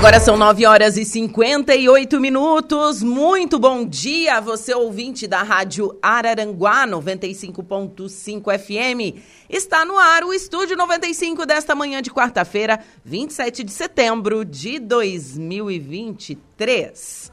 [0.00, 3.02] Agora são 9 horas e 58 minutos.
[3.02, 9.18] Muito bom dia, você ouvinte da Rádio Araranguá 95.5 FM.
[9.46, 17.30] Está no ar o Estúdio 95 desta manhã de quarta-feira, 27 de setembro de 2023.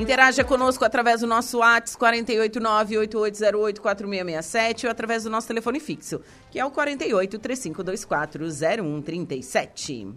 [0.00, 6.64] Interaja conosco através do nosso WhatsApp 489-8808-4667 ou através do nosso telefone fixo, que é
[6.64, 10.08] o 48 3524 0137.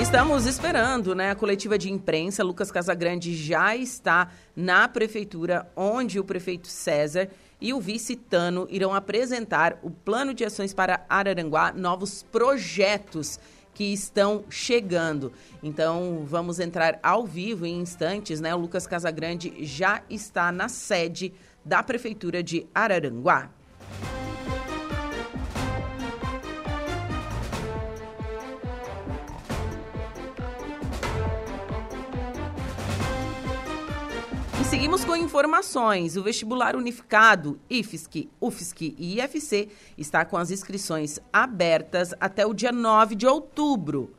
[0.00, 1.30] Estamos esperando, né?
[1.30, 7.28] A coletiva de imprensa, Lucas Casagrande já está na prefeitura, onde o prefeito César
[7.60, 13.38] e o vice Tano irão apresentar o plano de ações para Araranguá, novos projetos
[13.72, 15.32] que estão chegando.
[15.62, 18.54] Então, vamos entrar ao vivo em instantes, né?
[18.54, 21.32] O Lucas Casagrande já está na sede
[21.64, 23.50] da prefeitura de Araranguá.
[34.76, 36.18] Seguimos com informações.
[36.18, 42.70] O vestibular unificado IFSC, UFSC e IFC está com as inscrições abertas até o dia
[42.70, 44.14] 9 de outubro.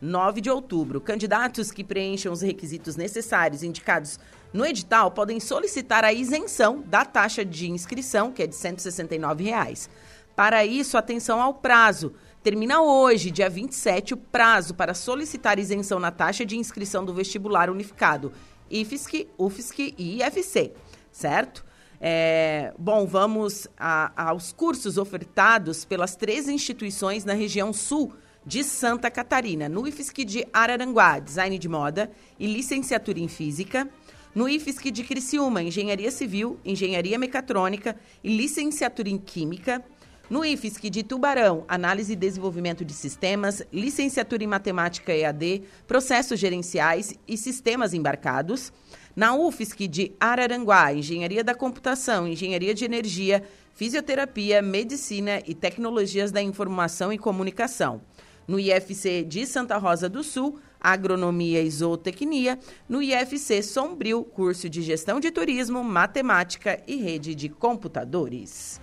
[0.00, 1.00] 9 de outubro.
[1.00, 4.18] Candidatos que preencham os requisitos necessários indicados
[4.52, 9.88] no edital podem solicitar a isenção da taxa de inscrição, que é de 169 reais.
[10.34, 12.14] Para isso, atenção ao prazo.
[12.42, 17.70] Termina hoje, dia 27, o prazo para solicitar isenção na taxa de inscrição do vestibular
[17.70, 18.32] unificado
[18.70, 20.72] IFSC, UFSC e IFC,
[21.10, 21.64] certo?
[22.00, 28.14] É, bom, vamos a, aos cursos ofertados pelas três instituições na região sul
[28.44, 29.68] de Santa Catarina.
[29.68, 33.88] No IFSC de Araranguá, Design de Moda e Licenciatura em Física.
[34.34, 39.84] No IFSC de Criciúma, Engenharia Civil, Engenharia Mecatrônica e Licenciatura em Química.
[40.30, 47.18] No IFSC de Tubarão, análise e desenvolvimento de sistemas, licenciatura em matemática EAD, processos gerenciais
[47.26, 48.72] e sistemas embarcados.
[49.16, 53.42] Na UFSC de Araranguá, engenharia da computação, engenharia de energia,
[53.74, 58.00] fisioterapia, medicina e tecnologias da informação e comunicação.
[58.46, 62.56] No IFC de Santa Rosa do Sul, agronomia e zootecnia.
[62.88, 68.80] No IFC Sombrio, curso de gestão de turismo, matemática e rede de computadores.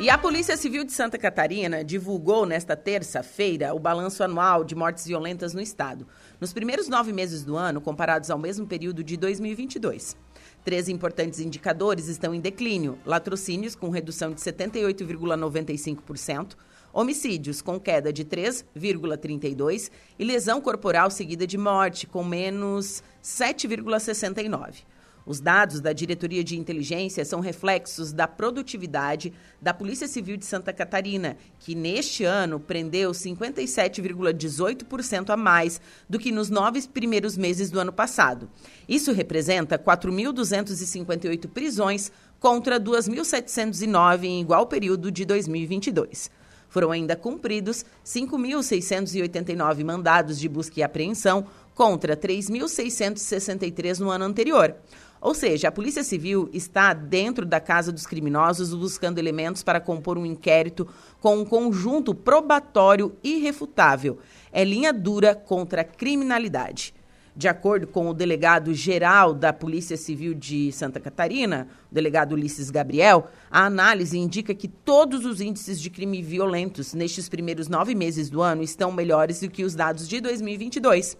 [0.00, 5.06] E a Polícia Civil de Santa Catarina divulgou nesta terça-feira o balanço anual de mortes
[5.06, 6.08] violentas no estado,
[6.40, 10.16] nos primeiros nove meses do ano, comparados ao mesmo período de 2022.
[10.64, 16.56] Três importantes indicadores estão em declínio: latrocínios, com redução de 78,95%,
[16.92, 24.82] homicídios com queda de 3,32 e lesão corporal seguida de morte com menos 7,69.
[25.24, 30.72] Os dados da Diretoria de Inteligência são reflexos da produtividade da Polícia Civil de Santa
[30.72, 37.78] Catarina, que neste ano prendeu 57,18% a mais do que nos nove primeiros meses do
[37.78, 38.50] ano passado.
[38.88, 42.10] Isso representa 4.258 prisões
[42.40, 46.41] contra 2.709 em igual período de 2022.
[46.72, 54.74] Foram ainda cumpridos 5.689 mandados de busca e apreensão contra 3.663 no ano anterior.
[55.20, 60.16] Ou seja, a Polícia Civil está dentro da casa dos criminosos buscando elementos para compor
[60.16, 60.88] um inquérito
[61.20, 64.18] com um conjunto probatório irrefutável.
[64.50, 66.94] É linha dura contra a criminalidade.
[67.34, 72.70] De acordo com o delegado geral da Polícia Civil de Santa Catarina, o delegado Ulisses
[72.70, 78.28] Gabriel, a análise indica que todos os índices de crime violentos nestes primeiros nove meses
[78.28, 81.16] do ano estão melhores do que os dados de 2022.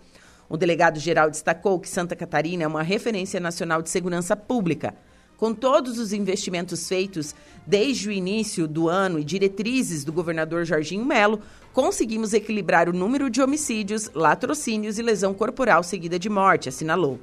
[0.51, 4.95] O delegado geral destacou que Santa Catarina é uma referência nacional de segurança pública.
[5.39, 7.35] Com todos os investimentos feitos
[7.67, 11.41] desde o início do ano e diretrizes do governador Jorginho Melo,
[11.73, 17.19] conseguimos equilibrar o número de homicídios, latrocínios e lesão corporal seguida de morte, assinalou.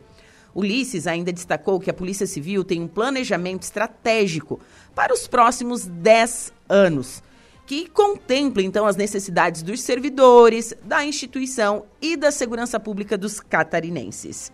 [0.54, 4.60] Ulisses ainda destacou que a Polícia Civil tem um planejamento estratégico
[4.96, 7.22] para os próximos 10 anos,
[7.68, 14.52] que contempla então as necessidades dos servidores, da instituição e da segurança pública dos catarinenses.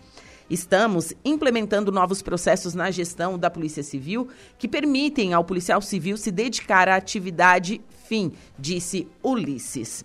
[0.48, 4.28] Estamos implementando novos processos na gestão da Polícia Civil
[4.58, 10.04] que permitem ao policial civil se dedicar à atividade fim, disse Ulisses.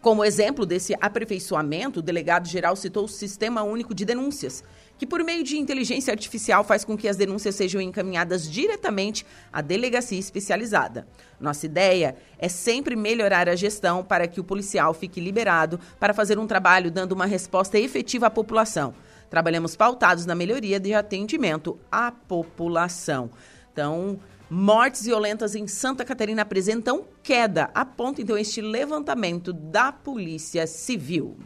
[0.00, 4.62] Como exemplo desse aperfeiçoamento, o delegado-geral citou o Sistema Único de Denúncias,
[4.96, 9.60] que por meio de inteligência artificial faz com que as denúncias sejam encaminhadas diretamente à
[9.60, 11.08] delegacia especializada.
[11.40, 16.38] Nossa ideia é sempre melhorar a gestão para que o policial fique liberado para fazer
[16.38, 18.94] um trabalho dando uma resposta efetiva à população.
[19.28, 23.28] Trabalhamos pautados na melhoria de atendimento à população.
[23.72, 31.36] Então, mortes violentas em Santa Catarina apresentam queda, aponta então este levantamento da Polícia Civil.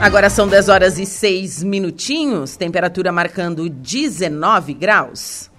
[0.00, 5.50] Agora são 10 horas e 6 minutinhos, temperatura marcando 19 graus.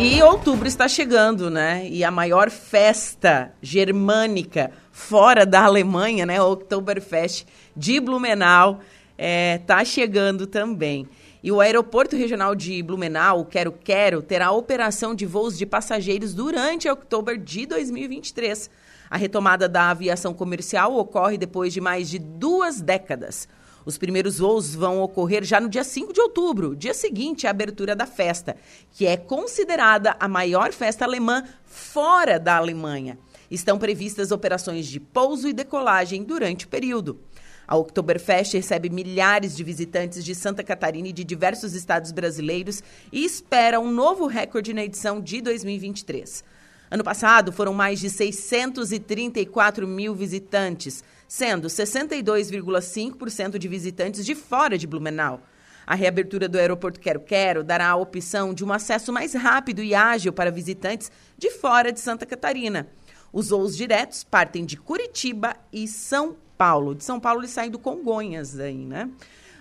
[0.00, 1.88] E outubro está chegando, né?
[1.90, 6.40] E a maior festa germânica fora da Alemanha, né?
[6.40, 7.44] O Oktoberfest
[7.76, 8.78] de Blumenau,
[9.18, 11.08] está é, chegando também.
[11.42, 16.88] E o Aeroporto Regional de Blumenau, Quero Quero, terá operação de voos de passageiros durante
[16.88, 18.70] outubro de 2023.
[19.10, 23.48] A retomada da aviação comercial ocorre depois de mais de duas décadas.
[23.88, 27.96] Os primeiros voos vão ocorrer já no dia 5 de outubro, dia seguinte à abertura
[27.96, 28.54] da festa,
[28.92, 33.18] que é considerada a maior festa alemã fora da Alemanha.
[33.50, 37.18] Estão previstas operações de pouso e decolagem durante o período.
[37.66, 43.24] A Oktoberfest recebe milhares de visitantes de Santa Catarina e de diversos estados brasileiros e
[43.24, 46.44] espera um novo recorde na edição de 2023.
[46.90, 54.86] Ano passado, foram mais de 634 mil visitantes, sendo 62,5% de visitantes de fora de
[54.86, 55.42] Blumenau.
[55.86, 59.94] A reabertura do aeroporto Quero Quero dará a opção de um acesso mais rápido e
[59.94, 62.88] ágil para visitantes de fora de Santa Catarina.
[63.32, 66.94] Os voos diretos partem de Curitiba e São Paulo.
[66.94, 69.10] De São Paulo eles saem do Congonhas aí, né?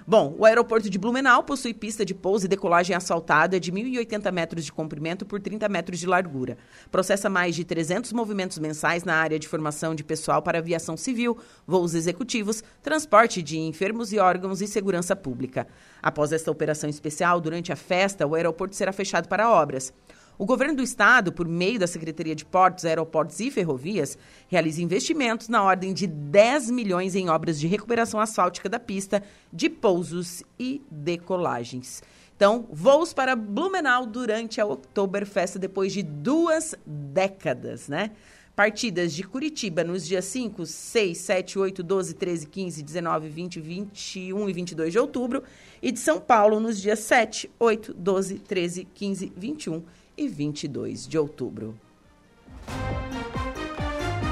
[0.10, 4.64] Bom, o aeroporto de Blumenau possui pista de pouso e decolagem asfaltada de 1.080 metros
[4.64, 6.58] de comprimento por 30 metros de largura.
[6.90, 11.38] Processa mais de 300 movimentos mensais na área de formação de pessoal para aviação civil,
[11.68, 15.68] voos executivos, transporte de enfermos e órgãos e segurança pública.
[16.02, 19.92] Após esta operação especial, durante a festa, o aeroporto será fechado para obras.
[20.40, 24.18] O governo do estado, por meio da Secretaria de Portos, Aeroportos e Ferrovias,
[24.48, 29.68] realiza investimentos na ordem de 10 milhões em obras de recuperação asfáltica da pista, de
[29.68, 32.04] pousos e decolagens.
[32.36, 38.12] Então, voos para Blumenau durante a Oktoberfest depois de duas décadas, né?
[38.58, 44.50] Partidas de Curitiba nos dias 5, 6, 7, 8, 12, 13, 15, 19, 20, 21
[44.50, 45.44] e 22 de outubro.
[45.80, 49.84] E de São Paulo nos dias 7, 8, 12, 13, 15, 21
[50.18, 51.80] e 22 de outubro.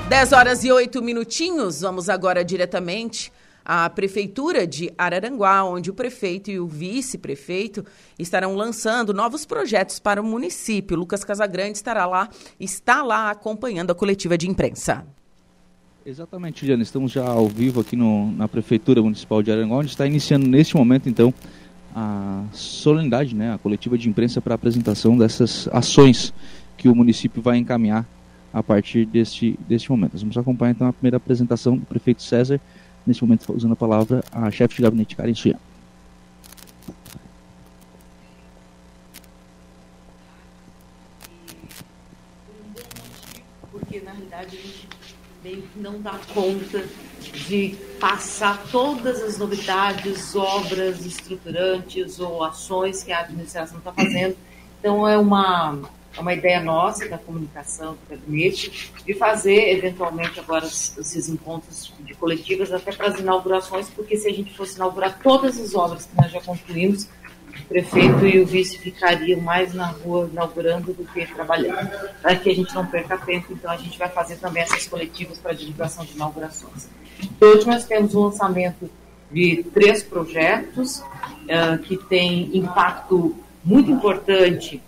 [0.10, 1.82] 10 horas e 8 minutinhos.
[1.82, 3.32] Vamos agora diretamente
[3.66, 7.84] à Prefeitura de Araranguá, onde o prefeito e o vice-prefeito
[8.20, 10.96] estarão lançando novos projetos para o município.
[10.96, 12.30] Lucas Casagrande estará lá,
[12.60, 15.06] está lá acompanhando a coletiva de imprensa.
[16.06, 16.84] Exatamente, Juliana.
[16.84, 20.76] Estamos já ao vivo aqui no, na Prefeitura Municipal de Araranguá, onde está iniciando neste
[20.76, 21.34] momento, então,
[21.96, 26.32] a solenidade, né, a coletiva de imprensa para apresentação dessas ações
[26.78, 28.06] que o município vai encaminhar
[28.54, 30.14] a partir deste, deste momento.
[30.14, 32.62] Nós vamos acompanhar então a primeira apresentação do prefeito César,
[33.06, 35.60] neste momento usando a palavra a chefe de gabinete Karen Suyan.
[43.72, 44.88] Porque na realidade a gente
[45.76, 46.84] não dá conta
[47.48, 54.36] de passar todas as novidades, obras estruturantes ou ações que a administração está fazendo.
[54.80, 55.80] Então, é uma,
[56.18, 62.14] é uma ideia nossa da comunicação do gabinete de fazer, eventualmente, agora esses encontros de
[62.14, 66.16] coletivas até para as inaugurações, porque se a gente fosse inaugurar todas as obras que
[66.16, 67.08] nós já concluímos,
[67.58, 71.90] o prefeito e o vice ficariam mais na rua inaugurando do que trabalhando.
[72.22, 75.38] Para que a gente não perca tempo, então a gente vai fazer também essas coletivas
[75.38, 76.90] para divulgação de inaugurações.
[77.40, 78.90] Hoje nós temos o lançamento
[79.32, 84.82] de três projetos uh, que têm impacto muito importante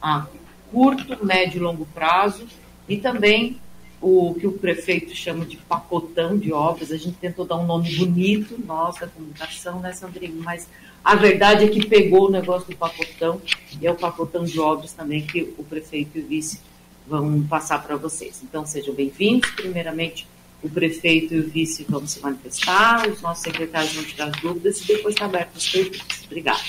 [0.00, 0.26] a
[0.70, 2.46] curto, médio e longo prazo
[2.88, 3.58] e também
[4.00, 6.92] o que o prefeito chama de pacotão de obras.
[6.92, 10.40] A gente tentou dar um nome bonito, nossa comunicação, né, Sandrinho?
[10.42, 10.68] Mas
[11.04, 13.40] a verdade é que pegou o negócio do pacotão
[13.80, 16.60] e é o pacotão de obras também que o prefeito e o vice
[17.06, 18.40] vão passar para vocês.
[18.42, 19.50] Então, sejam bem-vindos.
[19.52, 20.26] Primeiramente,
[20.62, 24.86] o prefeito e o vice vão se manifestar, os nossos secretários vão tirar dúvidas e
[24.88, 26.22] depois está aberto as perguntas.
[26.26, 26.60] Obrigada.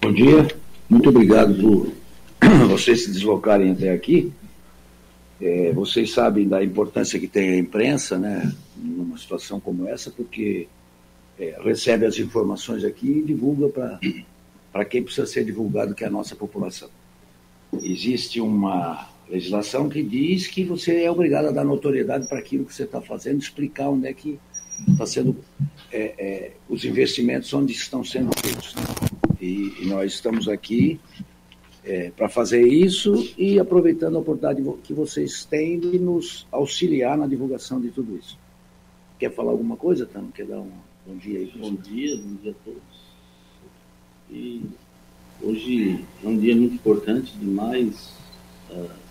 [0.00, 0.48] Bom dia,
[0.88, 2.01] muito obrigado por
[2.68, 4.32] vocês se deslocarem até aqui.
[5.40, 10.68] É, vocês sabem da importância que tem a imprensa, né, numa situação como essa, porque
[11.38, 13.98] é, recebe as informações aqui e divulga
[14.72, 16.88] para quem precisa ser divulgado, que é a nossa população.
[17.82, 22.74] Existe uma legislação que diz que você é obrigado a dar notoriedade para aquilo que
[22.74, 24.38] você está fazendo, explicar onde é que
[24.88, 25.36] está sendo
[25.90, 28.74] é, é, os investimentos onde estão sendo feitos.
[28.74, 28.82] Né?
[29.40, 31.00] E, e, nós estamos aqui
[31.84, 37.26] é, para fazer isso e aproveitando a oportunidade que vocês têm de nos auxiliar na
[37.26, 38.38] divulgação de tudo isso.
[39.18, 40.30] Quer falar alguma coisa, Tano?
[40.32, 40.70] Quer dar um
[41.06, 41.52] bom dia aí?
[41.56, 43.02] Bom dia, bom dia a todos.
[44.30, 44.62] E
[45.42, 48.14] hoje é um dia muito importante demais.
[48.70, 49.02] Uh,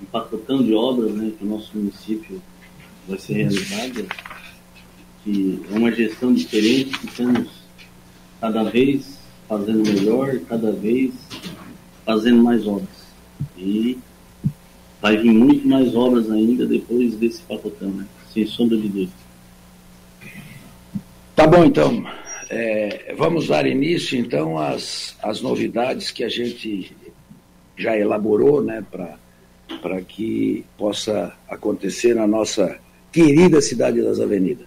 [0.00, 2.40] um pacotão de obras né, que o nosso município
[3.08, 4.06] vai ser realizada,
[5.24, 7.50] que é uma gestão diferente que estamos
[8.40, 11.12] cada vez fazendo melhor, cada vez
[12.04, 12.88] fazendo mais obras.
[13.56, 13.98] E
[15.00, 18.06] vai vir muito mais obras ainda depois desse pacotão, né?
[18.32, 19.12] sem sombra de dúvida.
[21.34, 22.04] Tá bom, então.
[22.48, 26.94] É, vamos dar início, então, às, às novidades que a gente
[27.76, 32.78] já elaborou né, para que possa acontecer na nossa
[33.10, 34.66] querida cidade das avenidas.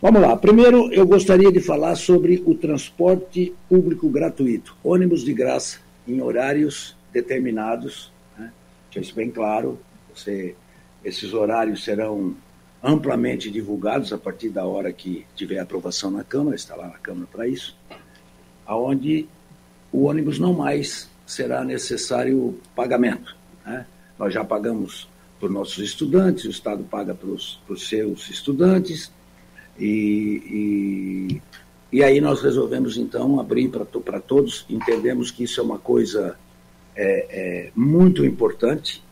[0.00, 0.36] Vamos lá.
[0.36, 6.96] Primeiro, eu gostaria de falar sobre o transporte público gratuito, ônibus de graça em horários
[7.12, 8.12] determinados.
[8.38, 8.52] Né?
[8.96, 9.78] Isso bem claro.
[10.14, 10.54] Você,
[11.04, 12.36] esses horários serão
[12.82, 17.28] amplamente divulgados a partir da hora que tiver aprovação na Câmara, está lá na Câmara
[17.30, 17.76] para isso,
[18.66, 19.28] aonde
[19.92, 23.36] o ônibus não mais será necessário pagamento.
[23.64, 23.86] Né?
[24.18, 29.12] Nós já pagamos por nossos estudantes, o Estado paga para os, seus estudantes,
[29.78, 31.42] e, e,
[31.92, 36.36] e, aí nós resolvemos então abrir para todos, entendemos que isso é uma coisa
[36.96, 37.26] é,
[37.66, 39.02] é, muito importante,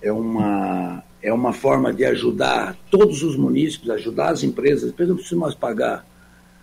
[0.00, 5.16] é uma, é uma forma de ajudar todos os munícipes, ajudar as empresas, depois não
[5.16, 6.06] precisa mais pagar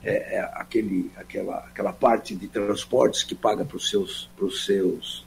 [0.04, 5.26] é, é, aquele, aquela, aquela parte de transportes que paga para os seus, pros seus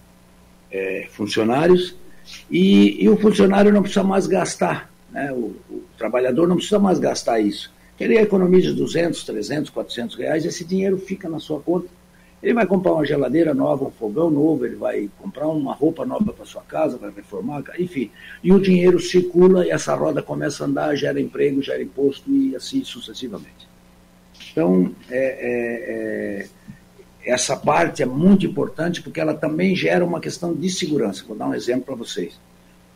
[0.70, 1.96] é, funcionários,
[2.50, 5.32] e, e, o funcionário não precisa mais gastar, né?
[5.32, 7.72] o, o, trabalhador não precisa mais gastar isso.
[7.98, 11.88] Ele economiza 200, 300, 400 reais, esse dinheiro fica na sua conta.
[12.42, 16.32] Ele vai comprar uma geladeira nova, um fogão novo, ele vai comprar uma roupa nova
[16.32, 18.10] para sua casa, vai reformar, enfim.
[18.44, 22.54] E o dinheiro circula e essa roda começa a andar, gera emprego, gera imposto e
[22.54, 23.66] assim sucessivamente.
[24.52, 26.46] Então, é, é,
[27.26, 31.24] é, essa parte é muito importante porque ela também gera uma questão de segurança.
[31.26, 32.38] Vou dar um exemplo para vocês.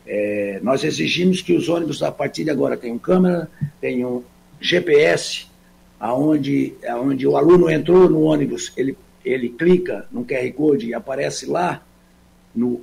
[0.05, 4.23] É, nós exigimos que os ônibus, a partir de agora, tenham câmera, tenham
[4.61, 5.47] GPS,
[5.99, 11.47] aonde, aonde o aluno entrou no ônibus, ele, ele clica no QR Code e aparece
[11.47, 11.83] lá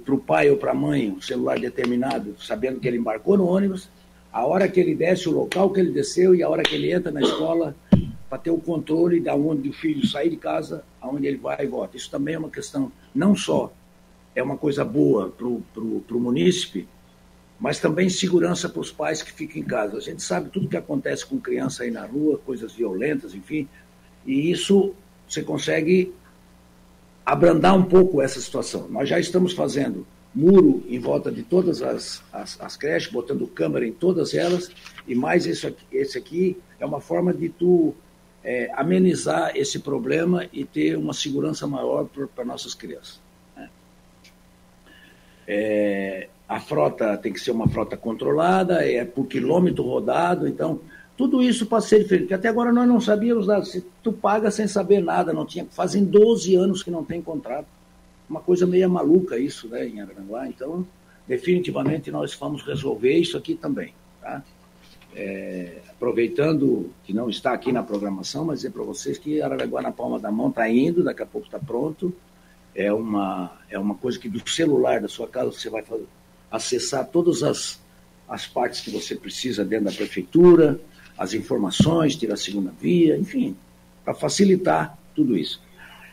[0.05, 3.47] para o pai ou para a mãe um celular determinado, sabendo que ele embarcou no
[3.47, 3.89] ônibus,
[4.33, 6.93] a hora que ele desce, o local que ele desceu e a hora que ele
[6.93, 7.77] entra na escola,
[8.29, 11.67] para ter o controle de onde o filho sair de casa, aonde ele vai e
[11.67, 11.97] volta.
[11.97, 13.73] Isso também é uma questão, não só
[14.35, 16.87] é uma coisa boa para o munícipe,
[17.59, 19.97] mas também segurança para os pais que ficam em casa.
[19.97, 23.69] A gente sabe tudo que acontece com criança aí na rua, coisas violentas, enfim,
[24.25, 24.95] e isso
[25.29, 26.15] você consegue
[27.27, 28.89] abrandar um pouco essa situação.
[28.89, 33.87] Nós já estamos fazendo muro em volta de todas as, as, as creches, botando câmera
[33.87, 34.71] em todas elas,
[35.07, 37.95] e mais esse aqui, esse aqui é uma forma de tu
[38.45, 43.21] é, amenizar esse problema e ter uma segurança maior para nossas crianças.
[43.57, 43.69] Né?
[45.47, 50.81] É, a frota tem que ser uma frota controlada, é por quilômetro rodado, então
[51.17, 54.51] tudo isso para ser diferente, porque até agora nós não sabíamos nada, se tu paga
[54.51, 57.67] sem saber nada, não tinha, fazem 12 anos que não tem contrato,
[58.31, 60.87] uma coisa meio maluca isso, né, em Aranguá, então
[61.27, 64.43] definitivamente nós vamos resolver isso aqui também, tá?
[65.15, 69.91] É, aproveitando que não está aqui na programação, mas dizer para vocês que Araranguá na
[69.91, 72.15] palma da mão está indo, daqui a pouco está pronto.
[72.75, 76.07] É uma, é uma coisa que do celular da sua casa você vai fazer,
[76.51, 77.81] acessar todas as,
[78.29, 80.81] as partes que você precisa dentro da prefeitura,
[81.17, 83.57] as informações, tirar a segunda via, enfim,
[84.05, 85.61] para facilitar tudo isso.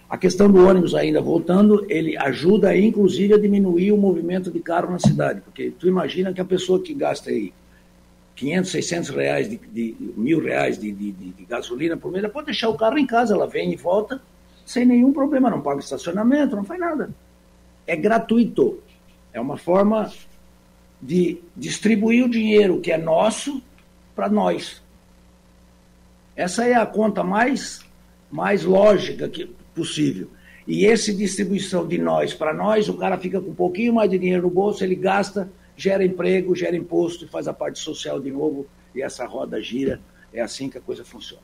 [0.09, 4.91] A questão do ônibus ainda voltando, ele ajuda inclusive a diminuir o movimento de carro
[4.91, 7.51] na cidade, porque tu imagina que a pessoa que gasta aí
[8.35, 12.47] 500, 600 reais, de, de mil reais de, de, de, gasolina por mês, ela pode
[12.47, 14.21] deixar o carro em casa, ela vem e volta
[14.65, 17.09] sem nenhum problema, não paga estacionamento, não faz nada.
[17.85, 18.79] É gratuito.
[19.35, 20.13] É uma forma
[21.01, 23.61] de distribuir o dinheiro que é nosso
[24.15, 24.81] para nós.
[26.37, 27.81] Essa é a conta mais,
[28.31, 30.29] mais lógica que possível.
[30.65, 34.17] E essa distribuição de nós para nós, o cara fica com um pouquinho mais de
[34.17, 38.31] dinheiro no bolso, ele gasta gera emprego, gera imposto e faz a parte social de
[38.31, 39.99] novo e essa roda gira.
[40.33, 41.43] É assim que a coisa funciona.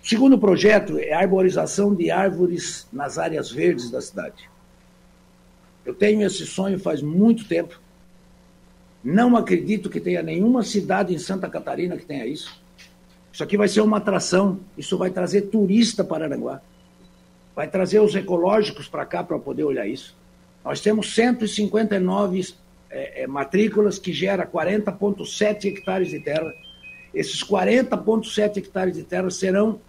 [0.00, 4.53] O segundo projeto é a arborização de árvores nas áreas verdes da cidade.
[5.84, 7.80] Eu tenho esse sonho faz muito tempo.
[9.02, 12.62] Não acredito que tenha nenhuma cidade em Santa Catarina que tenha isso.
[13.30, 16.62] Isso aqui vai ser uma atração, isso vai trazer turista para Aranguá.
[17.54, 20.16] Vai trazer os ecológicos para cá para poder olhar isso.
[20.64, 22.54] Nós temos 159
[22.90, 26.54] é, é, matrículas que gera 40,7 hectares de terra.
[27.12, 29.80] Esses 40,7 hectares de terra serão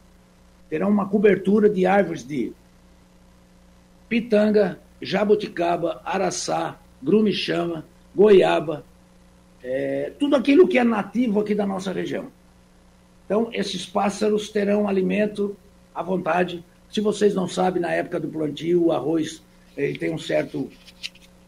[0.69, 2.51] terão uma cobertura de árvores de
[4.09, 8.83] pitanga, jabuticaba, araçá, grumichama, goiaba,
[9.63, 12.27] é, tudo aquilo que é nativo aqui da nossa região.
[13.25, 15.55] Então, esses pássaros terão alimento
[15.93, 16.63] à vontade.
[16.89, 19.41] Se vocês não sabem, na época do plantio, o arroz
[19.75, 20.69] ele tem um certo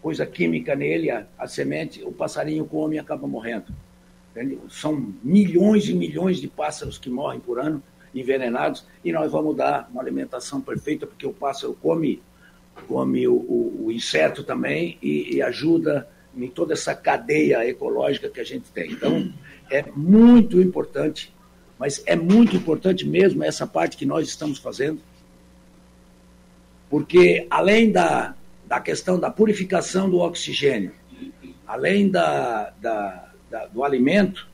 [0.01, 3.73] coisa química nele, a, a semente, o passarinho come e acaba morrendo.
[4.31, 4.57] Entende?
[4.69, 7.81] São milhões e milhões de pássaros que morrem por ano
[8.13, 12.21] envenenados e nós vamos dar uma alimentação perfeita porque o pássaro come
[12.87, 18.39] come o, o, o inseto também e, e, ajuda em toda essa cadeia ecológica que
[18.39, 18.91] a gente tem.
[18.91, 19.33] Então
[19.69, 21.33] é muito importante,
[21.79, 25.01] mas é muito importante mesmo essa parte que nós estamos fazendo,
[26.89, 28.35] porque além da
[28.67, 30.91] da questão da purificação do oxigênio,
[31.65, 34.47] além da, da, da do alimento,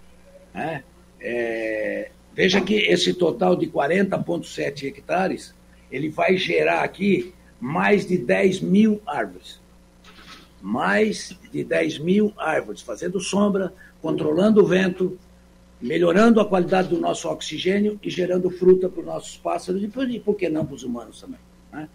[0.53, 0.83] né,
[1.19, 5.55] é, veja que esse total de 40,7 hectares,
[5.91, 7.33] ele vai gerar aqui
[7.63, 9.57] mais de 10 mil árvores.
[10.61, 15.17] Mais de 10 mil árvores, fazendo sombra, controlando o vento,
[15.79, 19.87] melhorando a qualidade do nosso oxigênio e gerando fruta para os nossos pássaros e,
[20.19, 21.39] por que não, para os humanos também.
[21.71, 21.87] Né?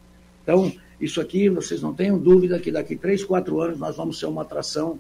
[0.43, 4.25] Então, isso aqui, vocês não tenham dúvida que daqui três, quatro anos nós vamos ser
[4.25, 4.99] uma atração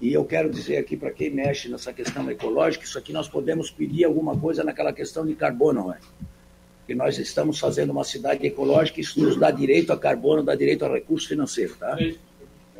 [0.00, 3.70] E eu quero dizer aqui para quem mexe nessa questão ecológica, isso aqui nós podemos
[3.70, 5.98] pedir alguma coisa naquela questão de carbono, não é?
[6.90, 10.84] Que nós estamos fazendo uma cidade ecológica, isso nos dá direito a carbono, dá direito
[10.84, 11.96] a recurso financeiro, tá?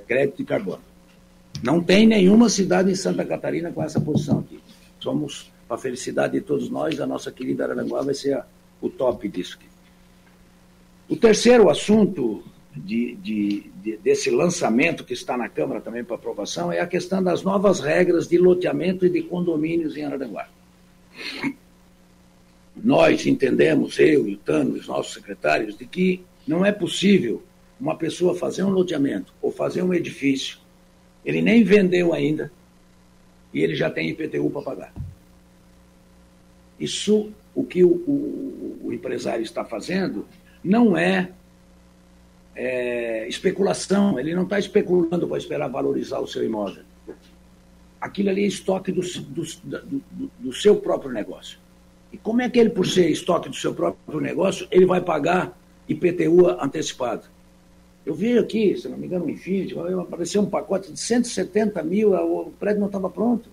[0.04, 0.80] Crédito de carbono.
[1.62, 4.58] Não tem nenhuma cidade em Santa Catarina com essa posição aqui.
[4.98, 8.44] Somos, para a felicidade de todos nós, a nossa querida Araranguá vai ser a,
[8.82, 9.68] o top disso aqui.
[11.08, 12.42] O terceiro assunto
[12.74, 17.22] de, de, de, desse lançamento que está na Câmara também para aprovação é a questão
[17.22, 20.48] das novas regras de loteamento e de condomínios em Araranguá.
[22.82, 27.42] Nós entendemos, eu e o Tano, os nossos secretários, de que não é possível
[27.80, 30.58] uma pessoa fazer um loteamento ou fazer um edifício,
[31.24, 32.50] ele nem vendeu ainda
[33.52, 34.94] e ele já tem IPTU para pagar.
[36.78, 40.26] Isso, o que o, o, o empresário está fazendo,
[40.64, 41.30] não é
[42.54, 46.84] é, especulação, ele não está especulando para esperar valorizar o seu imóvel.
[48.00, 51.58] Aquilo ali é estoque do, do, do, do, seu próprio negócio.
[52.12, 55.56] E como é que ele, por ser estoque do seu próprio negócio, ele vai pagar
[55.88, 57.24] IPTU antecipado?
[58.04, 62.14] Eu vi aqui, se não me engano, no Infinity, apareceu um pacote de 170 mil,
[62.14, 63.48] o prédio não estava pronto.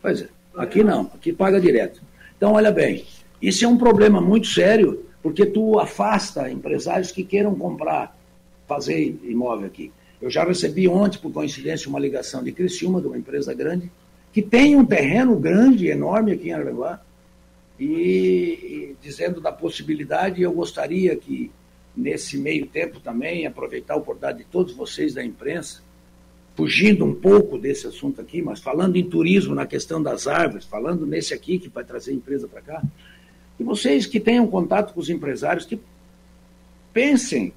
[0.00, 2.00] Pois é, aqui não, aqui paga direto.
[2.36, 3.04] Então, olha bem,
[3.40, 8.16] isso é um problema muito sério, porque tu afasta empresários que queiram comprar,
[8.66, 9.92] fazer imóvel aqui.
[10.20, 13.90] Eu já recebi ontem, por coincidência, uma ligação de Criciúma, de uma empresa grande,
[14.32, 17.00] que tem um terreno grande, enorme aqui em Araranguá,
[17.78, 21.50] e, e dizendo da possibilidade, eu gostaria que,
[21.96, 25.82] nesse meio tempo também, aproveitar a oportunidade de todos vocês da imprensa,
[26.56, 31.06] fugindo um pouco desse assunto aqui, mas falando em turismo, na questão das árvores, falando
[31.06, 32.82] nesse aqui que vai trazer empresa para cá,
[33.60, 35.78] e vocês que tenham contato com os empresários, que
[36.92, 37.52] pensem,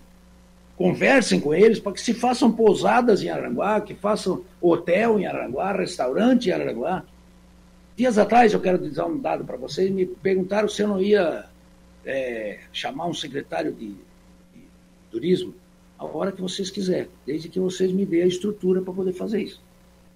[0.82, 5.72] conversem com eles para que se façam pousadas em Aranguá, que façam hotel em Aranguá,
[5.72, 7.04] restaurante em Aranguá.
[7.96, 11.46] Dias atrás, eu quero dizer um dado para vocês, me perguntaram se eu não ia
[12.04, 14.64] é, chamar um secretário de, de
[15.12, 15.54] turismo
[16.00, 19.44] a hora que vocês quiserem, desde que vocês me dêem a estrutura para poder fazer
[19.44, 19.62] isso.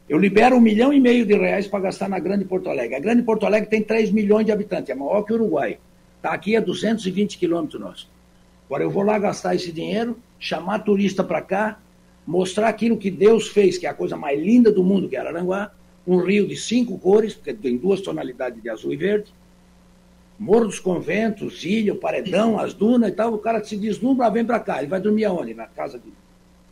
[0.10, 2.96] Eu libero um milhão e meio de reais para gastar na Grande Porto Alegre.
[2.96, 5.78] A Grande Porto Alegre tem 3 milhões de habitantes, é maior que o Uruguai.
[6.18, 8.10] Está aqui a 220 quilômetros nós.
[8.66, 11.80] Agora eu vou lá gastar esse dinheiro, chamar turista para cá,
[12.26, 15.20] mostrar aquilo que Deus fez, que é a coisa mais linda do mundo, que é
[15.20, 15.72] Araranguá,
[16.08, 19.34] um rio de cinco cores, porque tem duas tonalidades de azul e verde,
[20.38, 24.60] Morro dos Conventos, Ilha, Paredão, as dunas e tal, o cara se deslumbra, vem para
[24.60, 24.80] cá.
[24.80, 25.54] Ele vai dormir aonde?
[25.54, 26.12] Na casa de.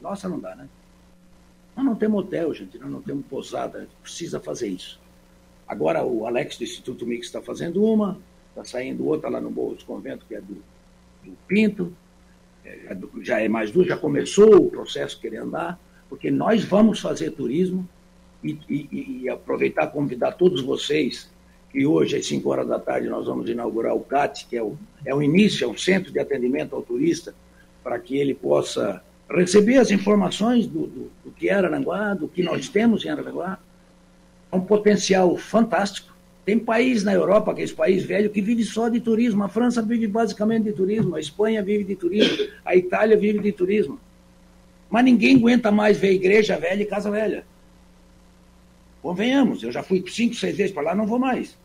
[0.02, 0.68] Nossa, não dá, né?
[1.76, 5.00] Nós não temos hotel, gente, nós não temos pousada, a gente precisa fazer isso.
[5.68, 9.76] Agora o Alex do Instituto Mix está fazendo uma, está saindo outra lá no Morro
[9.76, 10.56] dos Conventos, que é do,
[11.24, 11.96] do Pinto,
[13.22, 17.88] já é mais duas, já começou o processo querer andar, porque nós vamos fazer turismo
[18.44, 21.32] e, e, e aproveitar convidar todos vocês
[21.74, 24.78] e hoje, às 5 horas da tarde, nós vamos inaugurar o CAT, que é o,
[25.04, 27.34] é o início, é um centro de atendimento ao turista,
[27.84, 32.44] para que ele possa receber as informações do, do, do que é Aranguá, do que
[32.44, 33.58] nós temos em Aranguá.
[34.52, 36.13] É um potencial fantástico.
[36.46, 39.44] Tem país na Europa, aqueles países velhos, que vive só de turismo.
[39.44, 43.52] A França vive basicamente de turismo, a Espanha vive de turismo, a Itália vive de
[43.52, 44.00] turismo.
[44.90, 47.46] Mas ninguém aguenta mais ver igreja velha e casa velha.
[49.02, 51.58] Convenhamos, eu já fui cinco, seis vezes para lá, não vou mais.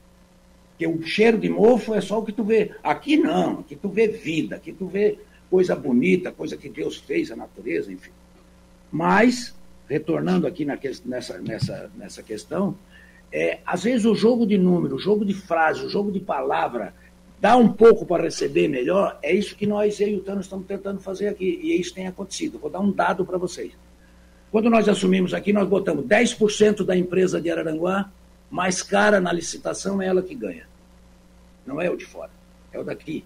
[0.70, 2.70] Porque o cheiro de mofo é só o que tu vê.
[2.82, 5.18] Aqui não, aqui tu vê vida, aqui tu vê
[5.50, 8.12] coisa bonita, coisa que Deus fez, a natureza, enfim.
[8.90, 9.54] Mas,
[9.88, 12.76] retornando aqui nessa, nessa, nessa questão,
[13.32, 16.94] é, às vezes o jogo de número, o jogo de frase, o jogo de palavra,
[17.40, 20.66] dá um pouco para receber melhor, é isso que nós, eu e o Tano, estamos
[20.66, 21.60] tentando fazer aqui.
[21.62, 22.58] E isso tem acontecido.
[22.58, 23.72] Vou dar um dado para vocês.
[24.50, 28.10] Quando nós assumimos aqui, nós botamos 10% da empresa de Araranguá
[28.50, 30.66] mais cara na licitação é ela que ganha.
[31.66, 32.30] Não é o de fora,
[32.72, 33.24] é o daqui.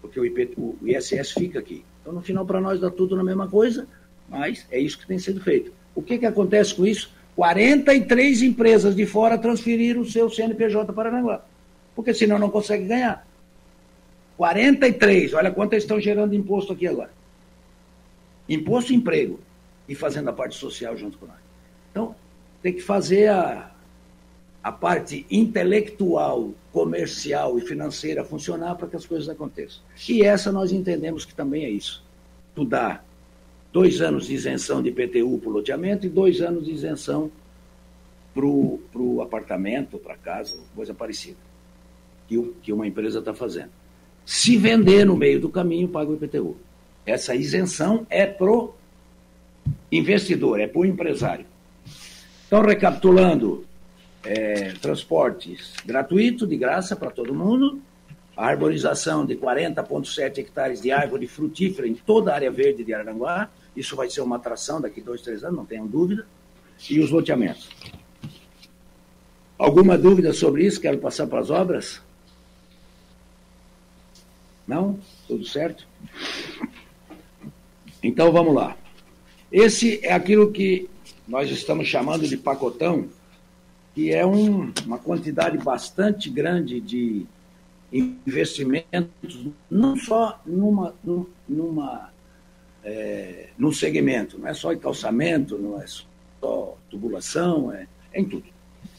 [0.00, 1.84] Porque o, IP, o ISS fica aqui.
[2.00, 3.86] Então, no final, para nós dá tudo na mesma coisa,
[4.28, 5.72] mas é isso que tem sido feito.
[5.94, 7.12] O que, que acontece com isso?
[7.34, 11.44] 43 empresas de fora transferiram o seu CNPJ para Aranaguá.
[11.94, 13.26] Porque senão não consegue ganhar.
[14.36, 17.10] 43, olha quanto estão gerando imposto aqui agora.
[18.48, 19.40] Imposto e emprego.
[19.88, 21.36] E fazendo a parte social junto com nós.
[21.90, 22.14] Então,
[22.62, 23.70] tem que fazer a,
[24.62, 29.82] a parte intelectual, comercial e financeira funcionar para que as coisas aconteçam.
[30.08, 32.04] E essa nós entendemos que também é isso.
[32.54, 33.02] Tu dá
[33.72, 37.30] dois anos de isenção de IPTU para o loteamento e dois anos de isenção
[38.34, 41.38] para o apartamento, para casa, coisa parecida,
[42.28, 43.70] que, que uma empresa está fazendo.
[44.24, 46.56] Se vender no meio do caminho, paga o IPTU.
[47.04, 48.74] Essa isenção é pro
[49.90, 51.44] investidor, é pro empresário.
[52.46, 53.64] Então, recapitulando,
[54.24, 57.82] é, transportes gratuito, de graça para todo mundo,
[58.36, 63.50] a arborização de 40,7 hectares de árvore frutífera em toda a área verde de Aranguá,
[63.76, 66.26] isso vai ser uma atração daqui dois, três anos, não tenham dúvida,
[66.90, 67.70] e os loteamentos.
[69.58, 70.80] Alguma dúvida sobre isso?
[70.80, 72.02] Quero passar para as obras?
[74.66, 74.98] Não?
[75.28, 75.86] Tudo certo?
[78.02, 78.76] Então vamos lá.
[79.50, 80.88] Esse é aquilo que
[81.28, 83.08] nós estamos chamando de pacotão,
[83.94, 87.26] que é um, uma quantidade bastante grande de
[87.92, 90.94] investimentos, não só numa,
[91.48, 92.10] numa,
[92.84, 98.44] é, segmento, não é só em calçamento, não é só tubulação, é, é em tudo.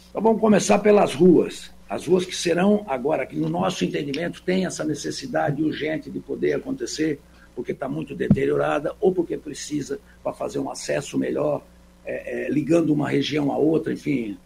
[0.09, 1.71] Então vamos começar pelas ruas.
[1.89, 6.53] As ruas que serão agora, que no nosso entendimento tem essa necessidade urgente de poder
[6.53, 7.19] acontecer,
[7.55, 11.63] porque está muito deteriorada ou porque precisa para fazer um acesso melhor,
[12.05, 14.37] é, é, ligando uma região a outra, enfim.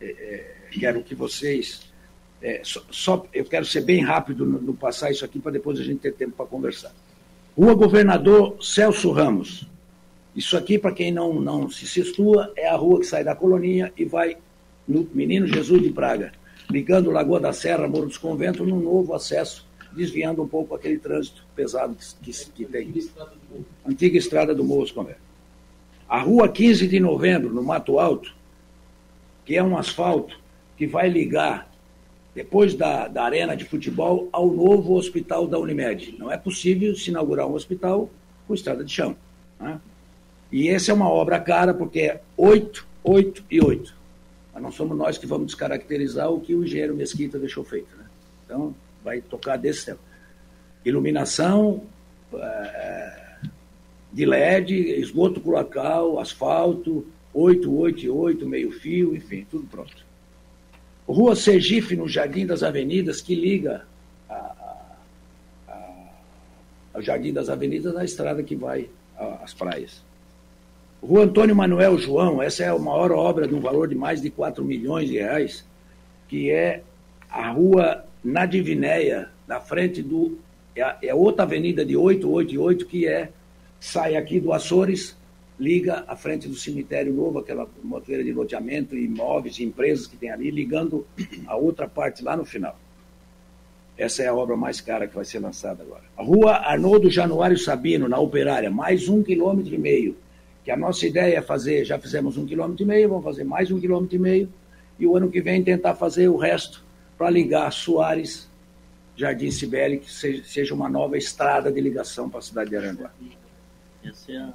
[0.00, 1.92] É, é quero que vocês.
[2.42, 5.80] É, só, só, eu quero ser bem rápido no, no passar isso aqui para depois
[5.80, 6.92] a gente ter tempo para conversar.
[7.56, 9.66] Rua Governador Celso Ramos.
[10.34, 13.92] Isso aqui, para quem não, não se situa, é a rua que sai da Colonia
[13.96, 14.36] e vai
[14.86, 16.32] no Menino Jesus de Praga
[16.70, 21.44] ligando Lagoa da Serra, Morro dos Conventos, num novo acesso, desviando um pouco aquele trânsito
[21.54, 22.92] pesado que, que, que tem.
[23.86, 25.22] Antiga estrada do Morro dos Conventos.
[26.08, 28.34] A rua 15 de novembro, no Mato Alto,
[29.44, 30.38] que é um asfalto
[30.76, 31.70] que vai ligar,
[32.36, 36.16] depois da, da arena de futebol, ao novo hospital da Unimed.
[36.18, 38.10] Não é possível se inaugurar um hospital
[38.46, 39.16] com estrada de chão.
[39.58, 39.80] Né?
[40.52, 43.96] E essa é uma obra cara, porque é 8, 8 e 8.
[44.52, 47.96] Mas não somos nós que vamos descaracterizar o que o engenheiro Mesquita deixou feito.
[47.96, 48.04] Né?
[48.44, 50.00] Então, vai tocar desse tempo.
[50.84, 51.84] Iluminação
[52.34, 53.36] é,
[54.12, 60.05] de LED, esgoto cloacal, asfalto, 888, meio fio, enfim, tudo pronto.
[61.06, 63.86] Rua Sergipe, no Jardim das Avenidas, que liga
[66.92, 68.88] ao Jardim das Avenidas à estrada que vai
[69.42, 70.02] às praias.
[71.02, 74.30] Rua Antônio Manuel João, essa é a maior obra de um valor de mais de
[74.30, 75.64] 4 milhões de reais,
[76.26, 76.82] que é
[77.30, 80.38] a rua na Divinéia, na frente do.
[80.74, 83.30] É, é outra avenida de 888 que é
[83.78, 85.16] sai aqui do Açores,
[85.58, 90.50] liga à frente do cemitério novo, aquela motoeira de loteamento, imóveis, empresas que tem ali,
[90.50, 91.06] ligando
[91.46, 92.78] a outra parte lá no final.
[93.96, 96.04] Essa é a obra mais cara que vai ser lançada agora.
[96.16, 100.16] A rua Arnoldo Januário Sabino, na Operária, mais um quilômetro e meio
[100.62, 103.70] que a nossa ideia é fazer, já fizemos um quilômetro e meio, vamos fazer mais
[103.70, 104.52] um quilômetro e meio,
[104.98, 106.84] e o ano que vem tentar fazer o resto
[107.16, 108.50] para ligar Soares,
[109.14, 113.12] Jardim Cibele, que seja uma nova estrada de ligação para a cidade de Aranguá.
[114.04, 114.54] Essa é a...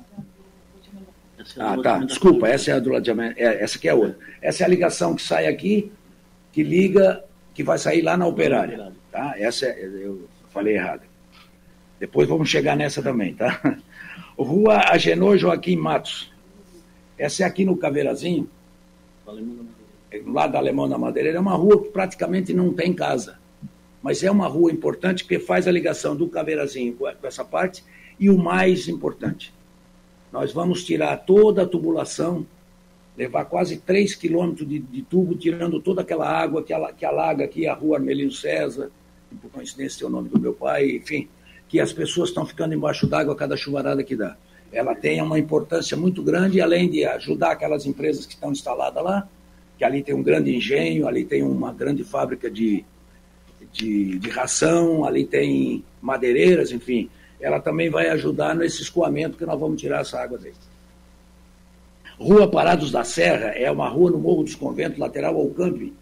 [1.42, 1.98] Essa é ah, tá.
[2.00, 3.36] Desculpa, essa é a do ladeamento.
[3.38, 4.18] É, essa aqui é a outra.
[4.42, 5.92] Essa é a ligação que sai aqui,
[6.52, 7.24] que liga,
[7.54, 8.92] que vai sair lá na operária.
[9.12, 9.34] Tá?
[9.38, 11.02] Essa é, eu falei errado.
[12.00, 13.78] Depois vamos chegar nessa também, tá?
[14.38, 16.32] Rua Agenor Joaquim Matos.
[17.18, 18.50] Essa é aqui no Caveirazinho,
[20.26, 21.38] lá da Alemão da Madeireira.
[21.38, 23.38] É uma rua que praticamente não tem casa.
[24.02, 27.84] Mas é uma rua importante porque faz a ligação do Caveirazinho com essa parte.
[28.20, 29.54] E o mais importante,
[30.32, 32.46] nós vamos tirar toda a tubulação,
[33.18, 37.68] levar quase 3 quilômetros de, de, tubo, tirando toda aquela água que, que alaga aqui
[37.68, 38.90] a rua Armelino César,
[39.42, 41.28] por coincidência é o nome do meu pai, enfim,
[41.68, 44.36] que as pessoas estão ficando embaixo d'água a cada chuvarada que dá.
[44.72, 49.28] Ela tem uma importância muito grande, além de ajudar aquelas empresas que estão instaladas lá,
[49.78, 52.86] que ali tem um grande engenho, ali tem uma grande fábrica de,
[53.72, 57.10] de, de ração, ali tem madeireiras, enfim.
[57.42, 60.54] Ela também vai ajudar nesse escoamento que nós vamos tirar essa água daí.
[62.20, 65.94] Rua Parados da Serra é uma rua no Morro dos Conventos, lateral ao camping,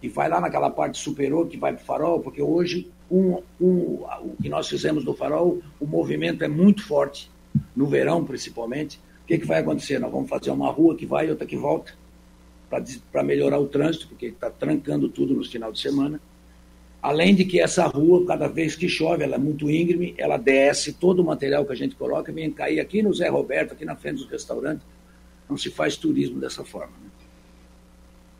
[0.00, 4.04] que vai lá naquela parte superior, que vai para o farol, porque hoje um, um,
[4.20, 7.30] o que nós fizemos no farol, o movimento é muito forte,
[7.76, 8.98] no verão principalmente.
[9.24, 9.98] O que, que vai acontecer?
[9.98, 11.92] Nós vamos fazer uma rua que vai e outra que volta,
[13.12, 16.20] para melhorar o trânsito, porque está trancando tudo no final de semana.
[17.00, 20.92] Além de que essa rua, cada vez que chove, ela é muito íngreme, ela desce
[20.92, 23.94] todo o material que a gente coloca, vem cair aqui no Zé Roberto, aqui na
[23.94, 24.84] frente dos restaurantes.
[25.48, 26.92] Não se faz turismo dessa forma.
[27.02, 27.08] Né?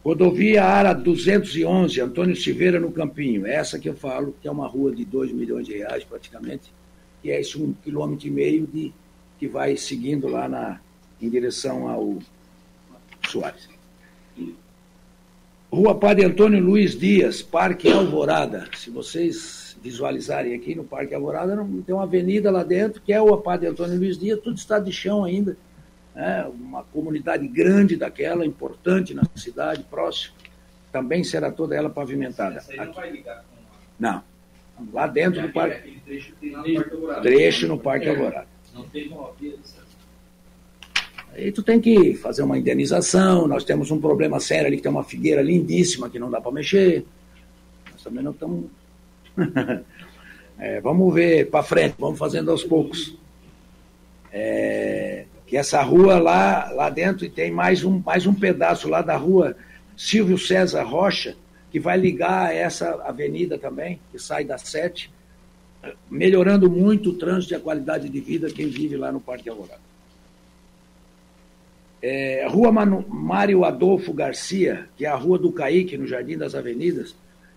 [0.05, 3.47] Rodovia Ara 211, Antônio Silveira no Campinho.
[3.47, 6.73] Essa que eu falo, que é uma rua de 2 milhões de reais praticamente,
[7.23, 8.93] que é esse um quilômetro e meio de,
[9.39, 10.81] que vai seguindo lá na,
[11.21, 12.19] em direção ao
[13.29, 13.69] Soares.
[15.71, 18.67] Rua Padre Antônio Luiz Dias, Parque Alvorada.
[18.75, 21.55] Se vocês visualizarem aqui no Parque Alvorada,
[21.85, 24.91] tem uma avenida lá dentro, que é o Padre Antônio Luiz Dias, tudo está de
[24.91, 25.59] chão ainda.
[26.15, 26.51] Né?
[26.59, 30.35] Uma comunidade grande daquela, importante na cidade, próxima.
[30.91, 32.57] Também será toda ela pavimentada.
[32.57, 33.59] Essa aí não vai ligar com...
[33.99, 34.23] Não.
[34.91, 36.01] Lá dentro do Parque.
[36.05, 36.33] Trecho,
[37.21, 38.49] trecho no Parque Alvorada.
[38.75, 39.33] Não tem uma
[41.39, 43.47] Aí tu tem que fazer uma indenização.
[43.47, 46.51] Nós temos um problema sério ali, que tem uma figueira lindíssima que não dá para
[46.51, 47.07] mexer.
[47.93, 48.65] Nós também não estamos.
[50.59, 53.17] é, vamos ver para frente, vamos fazendo aos poucos.
[54.33, 59.01] É, que essa rua lá, lá dentro e tem mais um, mais um pedaço lá
[59.01, 59.57] da rua
[59.97, 61.37] Silvio César Rocha,
[61.71, 65.09] que vai ligar essa avenida também, que sai da sete,
[66.11, 69.88] melhorando muito o trânsito e a qualidade de vida quem vive lá no Parque Alvorada.
[72.01, 76.55] É, rua Manu, Mário Adolfo Garcia, que é a Rua do Caíque, no Jardim das
[76.55, 77.17] Avenidas,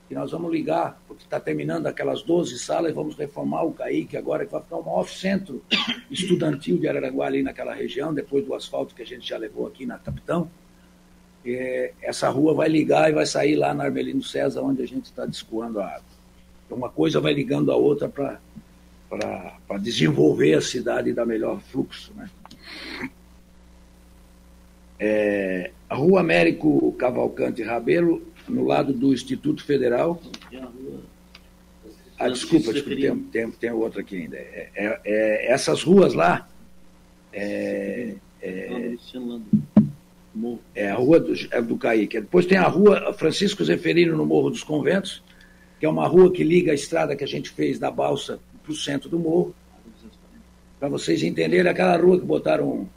[0.10, 4.18] que nós vamos ligar, porque está terminando aquelas 12 salas e vamos reformar o Caíque
[4.18, 5.64] agora, que vai ficar o maior centro
[6.12, 9.86] estudantil de Araranguá ali naquela região, depois do asfalto que a gente já levou aqui
[9.86, 10.50] na Capitão.
[11.46, 15.06] É, essa rua vai ligar e vai sair lá na Armelino César, onde a gente
[15.06, 16.04] está descoando a água.
[16.66, 22.12] Então, uma coisa vai ligando a outra para desenvolver a cidade e dar melhor fluxo.
[22.16, 22.30] Né?
[25.04, 30.22] É, Rua Américo Cavalcante Rabelo, no lado do Instituto Federal.
[32.20, 34.38] Ah, desculpa, desculpa tem, tem, tem outra aqui ainda.
[34.38, 36.48] É, é, é, essas ruas lá.
[37.34, 38.96] É, é,
[40.76, 42.22] é a rua do, é do Caíque.
[42.22, 45.24] Depois tem a rua Francisco Zeferino no Morro dos Conventos,
[45.80, 48.72] que é uma rua que liga a estrada que a gente fez da balsa para
[48.72, 49.56] o centro do morro.
[50.80, 52.88] Para vocês entenderem, aquela rua que botaram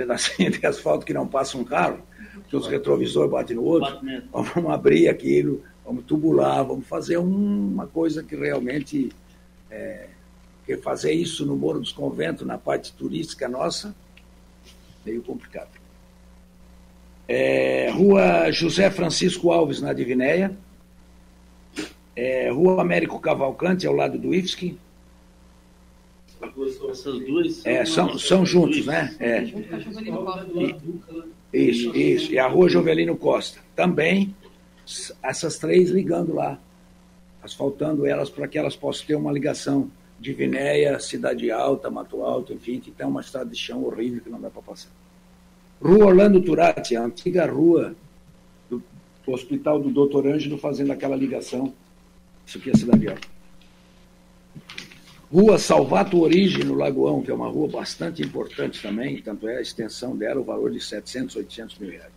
[0.00, 2.00] pedacinho de asfalto que não passa um carro,
[2.48, 4.00] que os retrovisores batem no outro,
[4.32, 9.10] vamos abrir aquilo, vamos tubular, vamos fazer uma coisa que realmente
[9.70, 10.08] é,
[10.82, 13.94] fazer isso no Morro dos Conventos, na parte turística nossa,
[15.04, 15.68] meio complicado.
[17.28, 20.56] É, Rua José Francisco Alves, na Divinéia.
[22.16, 24.76] É, Rua Américo Cavalcante, ao lado do IFSC.
[26.90, 29.14] Essas duas são, é, são, são juntos, né?
[29.20, 29.42] É.
[31.52, 32.32] Isso, isso.
[32.32, 33.60] E a Rua Jovelino Costa.
[33.76, 34.34] Também,
[35.22, 36.58] essas três ligando lá,
[37.42, 42.52] asfaltando elas para que elas possam ter uma ligação de Vinéia, Cidade Alta, Mato Alto,
[42.52, 44.90] enfim, que tem uma estrada de chão horrível que não dá para passar.
[45.82, 47.94] Rua Orlando Turati, a antiga rua
[48.68, 48.82] do,
[49.24, 51.72] do Hospital do Doutor Ângelo, fazendo aquela ligação.
[52.46, 53.28] Isso aqui é Cidade Alta.
[55.32, 59.62] Rua Salvato Origem, no Lagoão, que é uma rua bastante importante também, tanto é a
[59.62, 62.12] extensão dela, o valor de 700, 800 mil reais.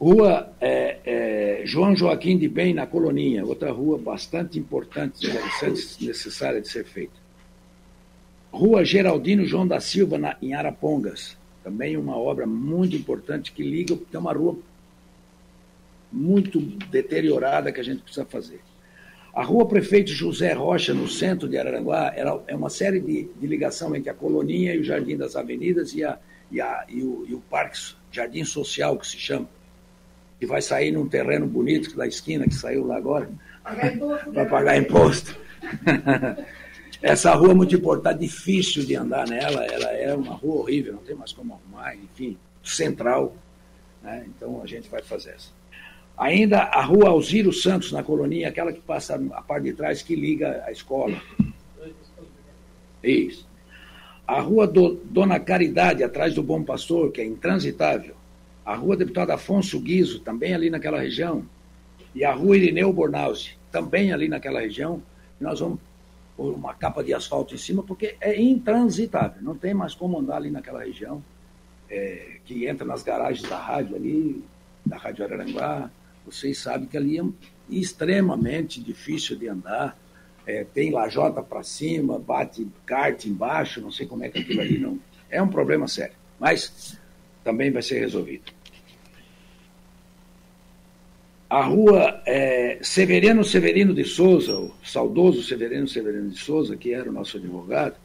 [0.00, 6.60] Rua é, é, João Joaquim de Bem, na Coloninha, outra rua bastante importante, interessante, necessária
[6.60, 7.14] de ser feita.
[8.52, 13.96] Rua Geraldino João da Silva, na, em Arapongas, também uma obra muito importante que liga,
[13.96, 14.56] porque é uma rua
[16.12, 18.60] muito deteriorada que a gente precisa fazer.
[19.38, 23.46] A rua Prefeito José Rocha, no centro de Araranguá, era, é uma série de, de
[23.46, 26.18] ligação entre a Coloninha e o Jardim das Avenidas e, a,
[26.50, 27.78] e, a, e, o, e o Parque
[28.10, 29.48] Jardim Social, que se chama,
[30.40, 33.30] que vai sair num terreno bonito da esquina, que saiu lá agora,
[34.34, 35.36] para pagar imposto.
[37.00, 41.02] Essa rua é muito importante, difícil de andar nela, ela é uma rua horrível, não
[41.04, 43.36] tem mais como arrumar, enfim, central.
[44.02, 44.26] Né?
[44.26, 45.57] Então a gente vai fazer essa.
[46.18, 50.16] Ainda a rua Alziro Santos, na colonia, aquela que passa a parte de trás, que
[50.16, 51.16] liga a escola.
[53.02, 53.46] Isso.
[54.26, 58.16] A rua do, Dona Caridade, atrás do Bom Pastor, que é intransitável.
[58.66, 61.46] A rua Deputado Afonso Guizo, também ali naquela região.
[62.12, 65.00] E a rua Irineu Bornauzi, também ali naquela região.
[65.40, 65.78] Nós vamos
[66.36, 69.40] pôr uma capa de asfalto em cima, porque é intransitável.
[69.40, 71.22] Não tem mais como andar ali naquela região.
[71.88, 74.44] É, que entra nas garagens da rádio ali,
[74.84, 75.90] da Rádio Araranguá,
[76.32, 77.24] vocês sabem que ali é
[77.70, 79.98] extremamente difícil de andar.
[80.46, 84.78] É, tem lajota para cima, bate kart embaixo, não sei como é que aquilo ali
[84.78, 84.98] não.
[85.30, 86.98] É um problema sério, mas
[87.44, 88.50] também vai ser resolvido.
[91.50, 97.08] A rua é, Severiano Severino de Souza, o saudoso Severino Severino de Souza, que era
[97.08, 97.96] o nosso advogado,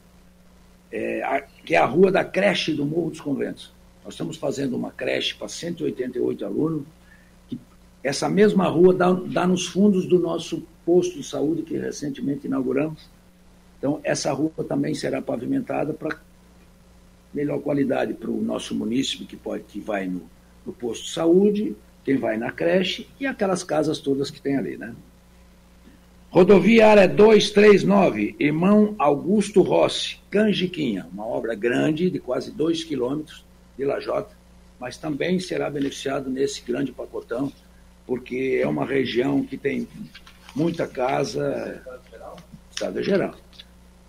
[0.90, 3.70] é, a, que é a rua da creche do Morro dos Conventos.
[4.02, 6.84] Nós estamos fazendo uma creche para 188 alunos,
[8.04, 13.08] essa mesma rua dá, dá nos fundos do nosso posto de saúde que recentemente inauguramos.
[13.78, 16.20] Então, essa rua também será pavimentada para
[17.32, 20.22] melhor qualidade para o nosso município, que, pode, que vai no,
[20.66, 21.74] no posto de saúde,
[22.04, 24.94] quem vai na creche e aquelas casas todas que tem ali, né?
[26.30, 33.44] Rodovia Área 239, Irmão Augusto Rossi, Canjiquinha, uma obra grande de quase 2 quilômetros
[33.78, 34.36] de Lajota,
[34.78, 37.52] mas também será beneficiado nesse grande pacotão,
[38.06, 39.88] porque é uma região que tem
[40.54, 41.82] muita casa,
[42.70, 43.34] Estado geral.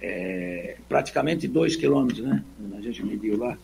[0.01, 2.43] É, praticamente 2 quilômetros, né?
[2.77, 3.57] A gente mediu lá.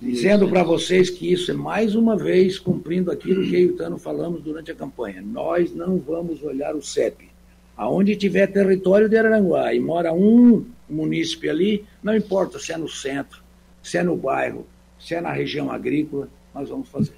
[0.00, 3.76] Dizendo para vocês que isso é mais uma vez cumprindo aquilo que eu e o
[3.76, 5.22] Tano falamos durante a campanha.
[5.22, 7.30] Nós não vamos olhar o CEP
[7.76, 12.88] Aonde tiver território de Araranguá e mora um munícipe ali, não importa se é no
[12.88, 13.42] centro,
[13.82, 14.66] se é no bairro,
[14.98, 17.14] se é na região agrícola, nós vamos fazer.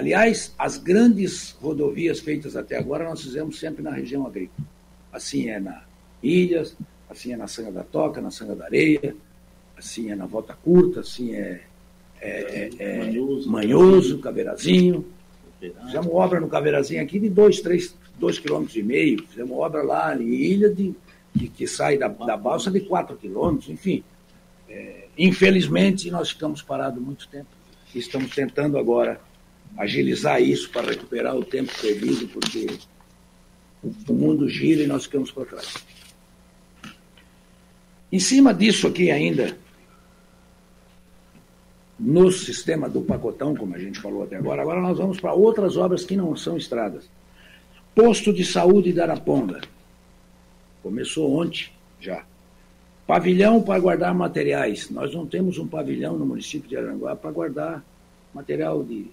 [0.00, 4.66] Aliás, as grandes rodovias feitas até agora nós fizemos sempre na região agrícola.
[5.12, 5.82] Assim é na
[6.22, 6.74] Ilhas,
[7.10, 9.14] assim é na Sanga da Toca, na Sanga da Areia,
[9.76, 11.60] assim é na Volta Curta, assim é,
[12.18, 15.04] é, é, é Manhoso, Manhoso Caveirazinho.
[15.60, 20.16] Fizemos obra no Caveirazinho aqui de dois, três, dois quilômetros e meio, fizemos obra lá
[20.16, 20.94] em Ilha de,
[21.36, 24.02] que, que sai da, da balsa de quatro quilômetros, enfim.
[24.66, 27.48] É, infelizmente, nós ficamos parados muito tempo.
[27.94, 29.20] Estamos tentando agora
[29.76, 32.66] agilizar isso para recuperar o tempo perdido, porque
[33.82, 35.74] o, mundo gira e nós ficamos para trás.
[38.12, 39.56] Em cima disso aqui ainda,
[41.98, 45.76] no sistema do pacotão, como a gente falou até agora, agora nós vamos para outras
[45.76, 47.08] obras que não são estradas.
[47.94, 49.60] Posto de saúde de Araponga.
[50.82, 51.68] Começou ontem
[52.00, 52.24] já.
[53.06, 54.88] Pavilhão para guardar materiais.
[54.88, 57.84] Nós não temos um pavilhão no município de Aranguá para guardar
[58.32, 59.10] material de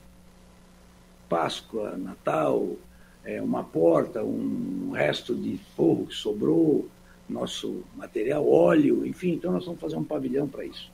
[1.30, 2.76] Páscoa, Natal,
[3.24, 6.88] é, uma porta, um resto de forro que sobrou,
[7.30, 9.34] nosso material, óleo, enfim.
[9.34, 10.90] Então nós vamos fazer um pavilhão para isso.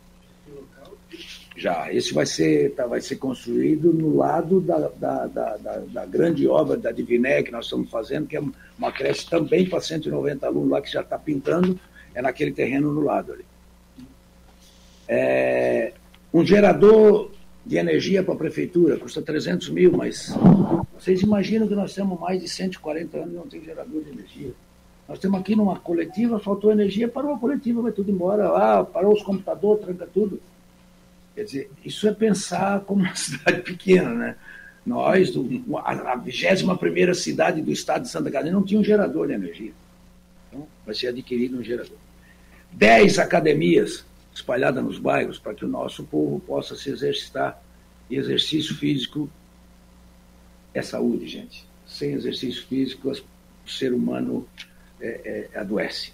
[1.56, 6.48] Já, esse vai ser, tá, vai ser construído no lado da, da, da, da, grande
[6.48, 8.42] obra da Diviné que nós estamos fazendo, que é
[8.76, 11.80] uma creche também para 190 alunos lá que já está pintando,
[12.16, 13.46] é naquele terreno no lado ali.
[15.08, 15.94] É,
[16.34, 17.30] um gerador
[17.66, 20.36] de energia para a prefeitura custa 300 mil, mas
[20.98, 24.52] vocês imaginam que nós temos mais de 140 anos e não tem gerador de energia.
[25.08, 28.50] Nós temos aqui numa coletiva, faltou energia, parou a coletiva, vai tudo embora.
[28.50, 30.42] Ah, parou os computadores, tranca tudo.
[31.36, 34.36] Quer dizer, isso é pensar como uma cidade pequena, né?
[34.86, 35.48] Nós, do,
[35.78, 39.72] a 21 cidade do estado de Santa Catarina, não tinha um gerador de energia.
[40.50, 41.98] Então, vai ser adquirido um gerador.
[42.72, 47.62] Dez academias espalhadas nos bairros para que o nosso povo possa se exercitar.
[48.10, 49.30] E exercício físico
[50.74, 51.66] é saúde, gente.
[51.86, 54.48] Sem exercício físico, o ser humano
[55.00, 56.14] é, é, adoece.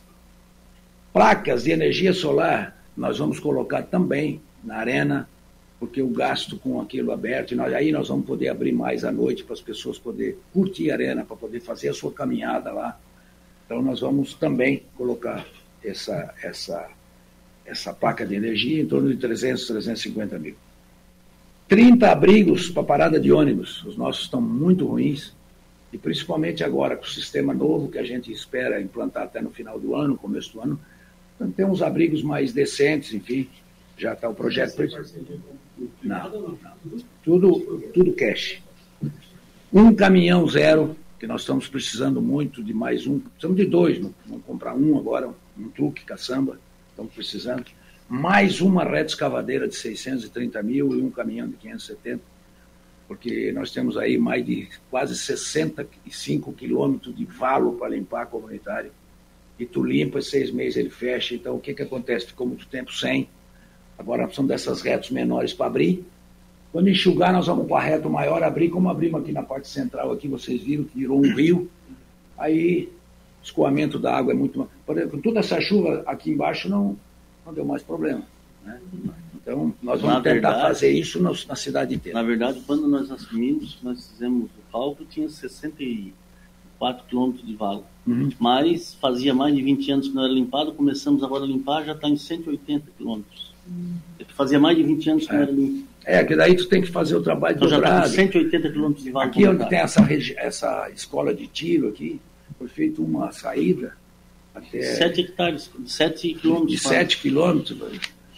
[1.13, 5.29] Placas de energia solar, nós vamos colocar também na arena,
[5.79, 9.11] porque o gasto com aquilo aberto, e nós, aí nós vamos poder abrir mais à
[9.11, 12.99] noite para as pessoas poderem curtir a arena, para poder fazer a sua caminhada lá.
[13.65, 15.45] Então nós vamos também colocar
[15.83, 16.89] essa, essa,
[17.69, 20.55] essa placa de energia em torno de 300, 350 mil.
[21.67, 23.83] 30 abrigos para parada de ônibus.
[23.85, 25.33] Os nossos estão muito ruins.
[25.93, 29.79] E principalmente agora, com o sistema novo que a gente espera implantar até no final
[29.79, 30.79] do ano, começo do ano,
[31.35, 33.47] então, tem uns abrigos mais decentes, enfim,
[33.97, 34.77] já está o projeto.
[36.03, 36.57] Não, não,
[37.23, 38.61] tudo, tudo cash.
[39.71, 44.43] Um caminhão zero, que nós estamos precisando muito de mais um, precisamos de dois, vamos
[44.45, 46.59] comprar um agora, um truque, caçamba,
[46.99, 47.65] estamos precisando.
[48.07, 52.39] Mais uma reta escavadeira de 630 mil e um caminhão de 570
[53.09, 58.91] porque nós temos aí mais de quase 65 quilômetros de valo para limpar a comunitária.
[59.57, 61.33] E tu limpa, seis meses ele fecha.
[61.33, 62.27] Então, o que, que acontece?
[62.27, 63.27] Ficou muito tempo sem.
[63.97, 66.05] Agora são dessas retas menores para abrir.
[66.71, 70.11] Quando enxugar, nós vamos para a reta maior abrir, como abrimos aqui na parte central,
[70.11, 71.67] aqui vocês viram que virou um rio.
[72.37, 72.89] Aí,
[73.43, 74.69] escoamento da água é muito...
[74.85, 76.97] Por exemplo, toda essa chuva aqui embaixo não,
[77.45, 78.23] não deu mais problema.
[78.65, 78.79] Né?
[79.41, 82.19] Então, nós vamos na tentar verdade, fazer isso na, na, cidade inteira.
[82.19, 87.83] Na verdade, quando nós assumimos, nós fizemos o cálculo, tinha 64 quilômetros de vaga.
[88.05, 88.29] Uhum.
[88.39, 91.93] Mas fazia mais de 20 anos que não era limpado, começamos agora a limpar, já
[91.93, 93.53] está em 180 quilômetros.
[93.67, 93.95] Uhum.
[94.29, 95.35] Fazia mais de 20 anos que é.
[95.35, 95.87] não era limpo.
[96.05, 97.95] É, que daí tu tem que fazer o trabalho então, dobrado.
[97.95, 99.27] Já está 180 quilômetros de vaga.
[99.27, 102.19] Aqui onde tem essa, essa escola de tiro aqui,
[102.57, 103.95] foi feita uma saída
[104.53, 104.81] até...
[104.81, 106.71] 7 hectares, 7 quilômetros.
[106.71, 107.77] De 7 quilômetros,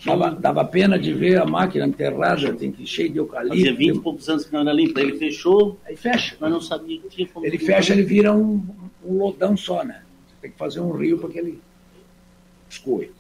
[0.04, 3.56] Dava, dava pena de ver a máquina enterrada, tem que cheio de eucalipto.
[3.56, 5.00] Fazia 20 e poucos anos que não era limpa.
[5.00, 5.80] Ele fechou.
[5.86, 6.36] Aí fecha.
[6.40, 7.46] Mas não sabia que tinha como.
[7.46, 8.66] Ele fecha, ele vira um,
[9.06, 10.02] um lodão só, né?
[10.42, 11.62] Tem que fazer um rio para que ele
[12.68, 13.12] escoe.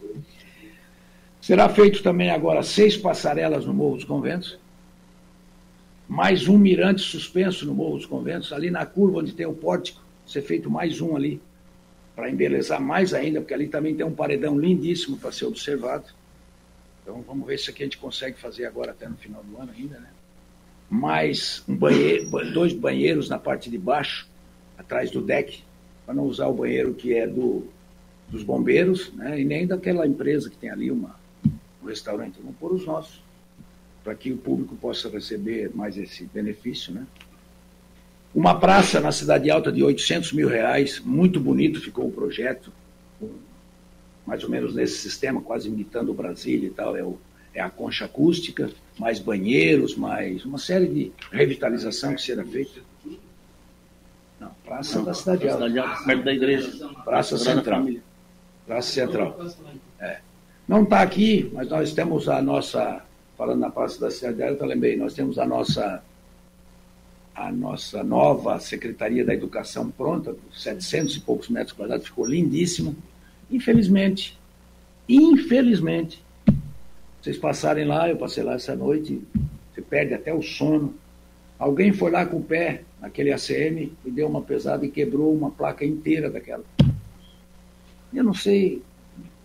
[1.39, 4.57] Será feito também agora seis passarelas no Morro dos Conventos,
[6.07, 10.01] mais um mirante suspenso no Morro dos Conventos, ali na curva onde tem o pórtico,
[10.25, 11.41] ser feito mais um ali,
[12.15, 16.05] para embelezar mais ainda, porque ali também tem um paredão lindíssimo para ser observado.
[17.01, 19.71] Então vamos ver se aqui a gente consegue fazer agora até no final do ano
[19.75, 20.09] ainda, né?
[20.89, 24.29] Mais um banheiro, dois banheiros na parte de baixo,
[24.77, 25.63] atrás do deck,
[26.05, 27.65] para não usar o banheiro que é do,
[28.29, 29.39] dos bombeiros, né?
[29.39, 31.15] E nem daquela empresa que tem ali uma,
[31.81, 32.39] um restaurante.
[32.41, 33.21] Vamos pôr os nossos,
[34.03, 37.05] para que o público possa receber mais esse benefício, né?
[38.33, 42.71] Uma praça na Cidade Alta de 800 mil reais, muito bonito ficou o projeto,
[44.25, 47.19] mais ou menos nesse sistema, quase imitando o Brasília e tal, é, o,
[47.53, 52.79] é a concha acústica, mais banheiros, mais uma série de revitalização que será feita.
[54.39, 55.67] Não, Praça Não, da Cidade Alta.
[55.67, 56.89] Cidade Alta, perto da igreja.
[57.03, 57.85] Praça Central.
[58.65, 59.45] Praça Central.
[59.99, 60.19] É.
[60.67, 63.03] Não está aqui, mas nós temos a nossa,
[63.37, 66.01] falando na Praça da Cidade Alta, eu lembrei, nós temos a nossa
[67.35, 72.95] a nossa nova Secretaria da Educação pronta, 700 e poucos metros quadrados, ficou lindíssimo.
[73.49, 74.37] Infelizmente,
[75.07, 76.23] infelizmente,
[77.21, 79.21] vocês passarem lá, eu passei lá essa noite,
[79.73, 80.93] você perde até o sono.
[81.57, 85.51] Alguém foi lá com o pé naquele ACM e deu uma pesada e quebrou uma
[85.51, 86.63] placa inteira daquela.
[88.13, 88.81] Eu não sei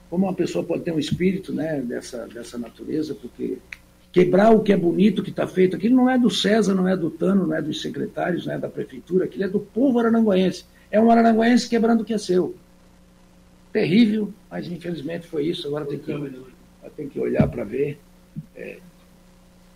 [0.09, 3.59] como uma pessoa pode ter um espírito né, dessa, dessa natureza, porque
[4.17, 5.77] quebrar o que é bonito, que está feito.
[5.77, 8.59] Aquilo não é do César, não é do Tano, não é dos secretários, não é
[8.59, 10.65] da prefeitura, aquilo é do povo araranguense.
[10.91, 12.57] É um araranguense quebrando o que é seu.
[13.71, 15.69] Terrível, mas infelizmente foi isso.
[15.69, 16.41] Agora tem que,
[16.97, 18.01] tem que olhar para ver.
[18.55, 18.79] É,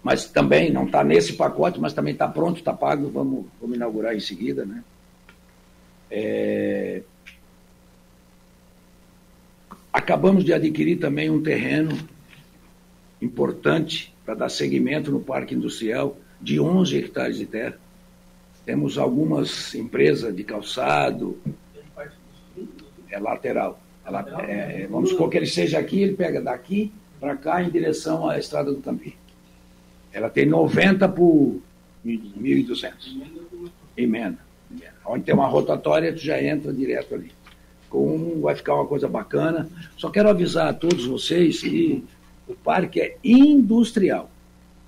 [0.03, 3.11] mas também não está nesse pacote, mas também está pronto, está pago.
[3.11, 4.64] Vamos, vamos inaugurar em seguida.
[4.64, 4.82] Né?
[6.11, 7.03] É,
[9.93, 11.95] acabamos de adquirir também um terreno
[13.20, 17.76] importante para dar seguimento no parque industrial de 11 hectares de terra.
[18.64, 21.37] Temos algumas empresas de calçado,
[23.11, 23.81] é lateral.
[24.07, 28.28] Ela, é, vamos supor que ele seja aqui, ele pega daqui para cá em direção
[28.28, 29.16] à estrada do Tampi.
[30.12, 31.61] Ela tem 90 por
[32.07, 32.93] 1.200.
[33.97, 34.39] Emenda.
[35.05, 37.33] Onde tem uma rotatória, tu já entra direto ali.
[37.89, 39.68] Com vai ficar uma coisa bacana.
[39.97, 42.05] Só quero avisar a todos vocês que
[42.51, 44.30] o parque é industrial.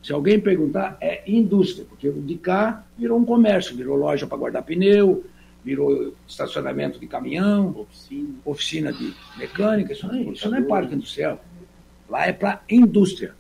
[0.03, 4.37] Se alguém perguntar, é indústria, porque o de cá virou um comércio, virou loja para
[4.37, 5.25] guardar pneu,
[5.65, 11.43] virou estacionamento de caminhão, oficina, oficina de mecânica, isso, não, isso não é parque industrial.
[12.09, 13.35] Lá é para indústria.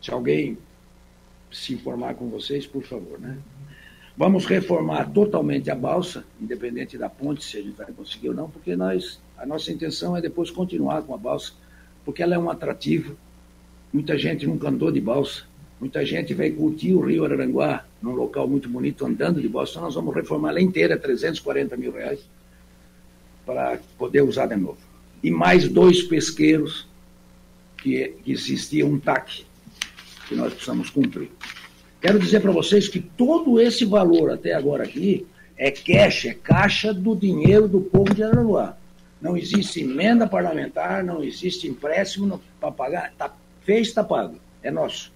[0.00, 0.56] Se alguém
[1.50, 3.36] se informar com vocês, por favor, né?
[4.16, 8.48] Vamos reformar totalmente a balsa, independente da ponte, se a gente vai conseguir ou não,
[8.48, 11.52] porque nós, a nossa intenção é depois continuar com a balsa
[12.10, 13.16] porque ela é um atrativo.
[13.92, 15.44] Muita gente nunca andou de balsa,
[15.80, 19.72] muita gente veio curtir o Rio Araranguá, num local muito bonito, andando de balsa.
[19.72, 22.18] Então nós vamos reformar ela inteira, 340 mil reais,
[23.46, 24.78] para poder usar de novo.
[25.22, 26.88] E mais dois pesqueiros
[27.78, 29.44] que, que existia um TAC,
[30.26, 31.30] que nós precisamos cumprir.
[32.00, 36.92] Quero dizer para vocês que todo esse valor até agora aqui é cash, é caixa
[36.92, 38.79] do dinheiro do povo de Araranguá.
[39.20, 43.12] Não existe emenda parlamentar, não existe empréstimo para pagar.
[43.18, 44.36] Tá, fez, está pago.
[44.62, 45.12] É nosso.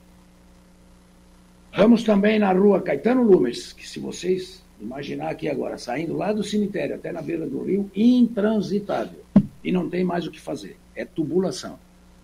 [1.74, 6.44] Vamos também na rua Caetano Lumes, que se vocês imaginar aqui agora, saindo lá do
[6.44, 9.24] cemitério até na beira do rio, intransitável.
[9.62, 10.76] E não tem mais o que fazer.
[10.94, 11.78] É tubulação.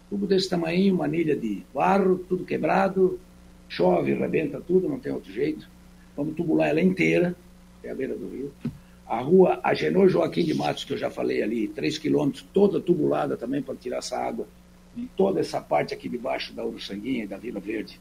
[0.09, 3.18] Tubo desse tamanho, anilha de barro, tudo quebrado,
[3.68, 5.68] chove, rebenta tudo, não tem outro jeito.
[6.16, 7.35] Vamos tubular ela inteira,
[7.78, 8.53] até a beira do rio.
[9.11, 13.37] A rua Agenor Joaquim de Matos, que eu já falei ali, 3 quilômetros, toda tubulada
[13.37, 14.47] também para tirar essa água.
[14.97, 17.99] E toda essa parte aqui debaixo da Uruçanguinha e da Vila Verde,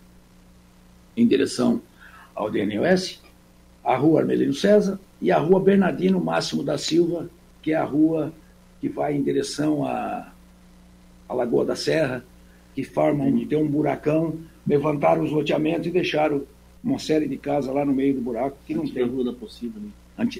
[1.18, 1.82] em direção
[2.36, 3.24] ao DNOS.
[3.84, 7.28] A rua Armelino César e a rua Bernardino Máximo da Silva,
[7.60, 8.32] que é a rua
[8.80, 10.32] que vai em direção à,
[11.28, 12.24] à Lagoa da Serra,
[12.76, 16.44] que forma um, tem um buracão, levantaram os loteamentos e deixaram
[16.84, 19.04] uma série de casas lá no meio do buraco que não tem.
[19.04, 19.90] Rua da possível, né?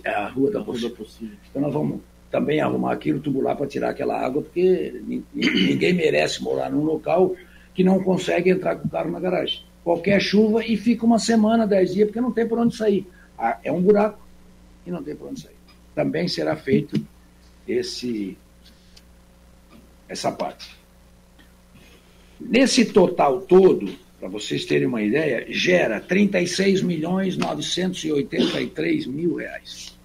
[0.06, 1.38] A Rua da Possível.
[1.50, 5.02] Então nós vamos também arrumar aquilo tubular para tirar aquela água, porque
[5.34, 7.36] ninguém merece morar num local
[7.74, 9.64] que não consegue entrar com o carro na garagem.
[9.84, 13.08] Qualquer chuva e fica uma semana, dez dias, porque não tem por onde sair.
[13.64, 14.20] É um buraco
[14.86, 15.56] e não tem por onde sair.
[15.96, 17.02] Também será feito
[17.68, 18.38] esse
[20.08, 20.76] essa parte.
[22.40, 29.98] Nesse total todo, para vocês terem uma ideia, gera 36 milhões 983 mil reais.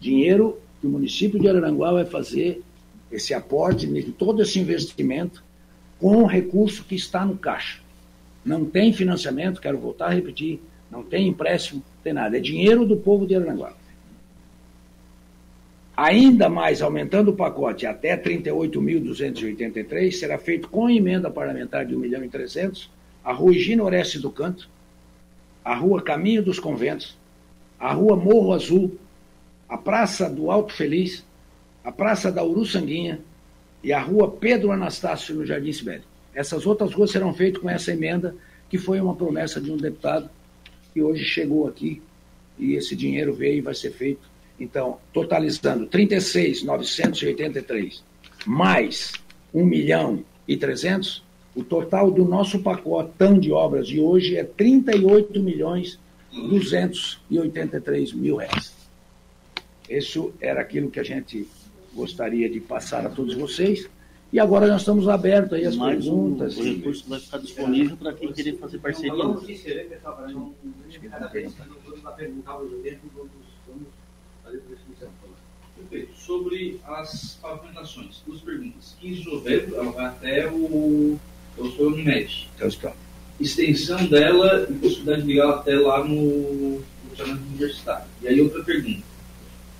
[0.00, 2.62] Dinheiro que o município de Araranguá vai fazer
[3.10, 3.86] esse aporte,
[4.16, 5.44] todo esse investimento,
[5.98, 7.80] com o recurso que está no caixa.
[8.44, 12.36] Não tem financiamento, quero voltar a repetir, não tem empréstimo, não tem nada.
[12.36, 13.74] É dinheiro do povo de Araranguá.
[16.02, 22.24] Ainda mais, aumentando o pacote até 38.283, será feito com emenda parlamentar de 1 milhão
[22.24, 22.90] e 300,
[23.22, 24.68] a rua Higino Orestes do Canto,
[25.64, 27.16] a rua Caminho dos Conventos,
[27.78, 28.98] a rua Morro Azul,
[29.68, 31.24] a Praça do Alto Feliz,
[31.84, 33.20] a Praça da Uruçanguinha
[33.80, 36.02] e a rua Pedro Anastácio no Jardim Sibério.
[36.34, 38.34] Essas outras ruas serão feitas com essa emenda,
[38.68, 40.28] que foi uma promessa de um deputado
[40.92, 42.02] que hoje chegou aqui
[42.58, 48.02] e esse dinheiro veio e vai ser feito então, totalizando 36,983
[48.46, 49.12] mais
[49.52, 51.22] 1 milhão e 300,
[51.54, 55.98] o total do nosso pacotão de obras de hoje é 38 milhões
[56.32, 58.74] 283 mil reais.
[59.88, 61.46] Isso era aquilo que a gente
[61.94, 63.88] gostaria de passar a todos vocês.
[64.32, 66.56] E agora nós estamos abertos aí às Mais perguntas.
[66.56, 69.12] O, o recurso vai ficar disponível para quem querer fazer parceria.
[69.12, 71.52] Acho que não tem.
[75.92, 76.18] Perfeito.
[76.18, 78.96] Sobre as pavimentações, duas perguntas.
[78.98, 81.20] 15 de novembro, ela vai até o,
[81.58, 82.48] o Unimed.
[83.38, 88.06] Extensão dela e possibilidade de ligar até lá no funcionamento universitário.
[88.22, 89.02] E aí outra pergunta.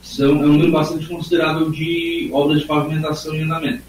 [0.02, 3.82] São, é um número bastante considerável de obras de pavimentação em andamento.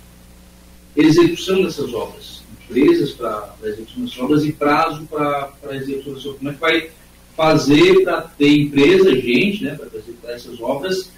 [0.96, 6.38] Execução dessas obras, empresas para execução dessas obras e prazo para a execução dessas obras.
[6.38, 6.90] Como é que vai
[7.36, 11.12] fazer para ter empresa, gente, né, para executar essas obras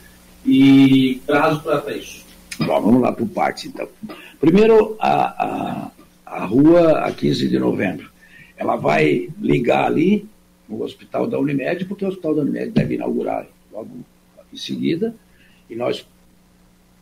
[0.46, 2.26] e prazo para isso?
[2.60, 3.88] Bom, vamos lá por partes, então.
[4.40, 5.92] Primeiro, a, a,
[6.26, 8.10] a rua a 15 de novembro.
[8.58, 10.28] Ela vai ligar ali
[10.68, 13.90] no hospital da Unimed, porque o hospital da Unimed deve inaugurar logo
[14.54, 15.14] em seguida,
[15.70, 16.08] e nós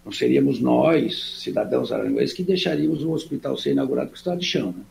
[0.04, 4.74] não seríamos nós, cidadãos aranguenses, que deixaríamos o hospital ser inaugurado com estado de chão,
[4.76, 4.84] né?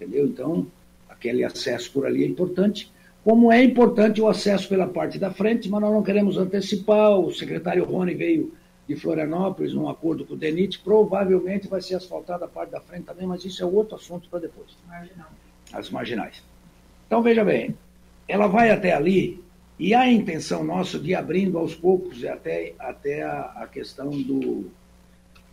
[0.00, 0.26] entendeu?
[0.26, 0.66] Então,
[1.08, 2.90] aquele acesso por ali é importante
[3.26, 7.18] como é importante o acesso pela parte da frente, mas nós não queremos antecipar.
[7.18, 8.52] O secretário Rony veio
[8.86, 13.06] de Florianópolis, num acordo com o DENIT, provavelmente vai ser asfaltada a parte da frente
[13.06, 14.68] também, mas isso é outro assunto para depois.
[14.86, 15.26] Marginal.
[15.72, 16.40] As marginais.
[17.08, 17.76] Então, veja bem,
[18.28, 19.42] ela vai até ali
[19.76, 24.08] e há a intenção nossa de ir abrindo aos poucos até, até a, a questão
[24.08, 24.70] do,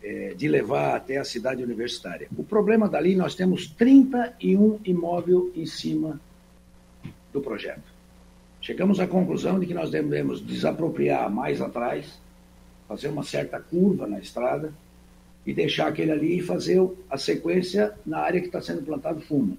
[0.04, 2.28] é, de levar até a cidade universitária.
[2.38, 6.22] O problema dali, nós temos 31 imóveis em cima
[7.34, 7.84] do projeto.
[8.62, 12.18] Chegamos à conclusão de que nós devemos desapropriar mais atrás,
[12.88, 14.74] fazer uma certa curva na estrada
[15.46, 19.58] e deixar aquele ali e fazer a sequência na área que está sendo plantado fumo.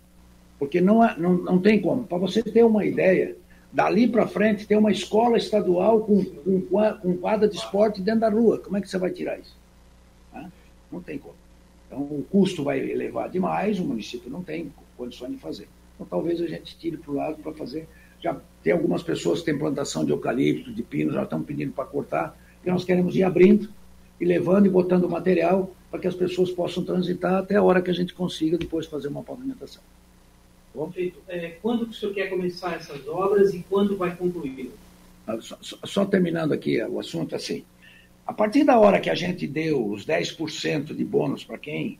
[0.58, 2.04] Porque não, é, não, não tem como.
[2.04, 3.36] Para você ter uma ideia,
[3.70, 6.60] dali para frente tem uma escola estadual com, com,
[7.02, 8.58] com quadra de esporte dentro da rua.
[8.58, 9.54] Como é que você vai tirar isso?
[10.90, 11.34] Não tem como.
[11.86, 15.68] Então o custo vai elevar demais, o município não tem condições de fazer.
[15.94, 17.88] Então, talvez a gente tire para o lado para fazer.
[18.20, 21.84] Já tem algumas pessoas que têm plantação de eucalipto, de pino, já estão pedindo para
[21.84, 23.68] cortar, e nós queremos ir abrindo
[24.20, 27.90] e levando e botando material para que as pessoas possam transitar até a hora que
[27.90, 29.82] a gente consiga depois fazer uma pavimentação.
[30.74, 30.86] Bom?
[30.86, 31.20] Perfeito.
[31.28, 34.72] É, quando que o senhor quer começar essas obras e quando vai concluir?
[35.26, 37.64] Ah, só, só, só terminando aqui o assunto assim.
[38.26, 41.98] A partir da hora que a gente deu os 10% de bônus para quem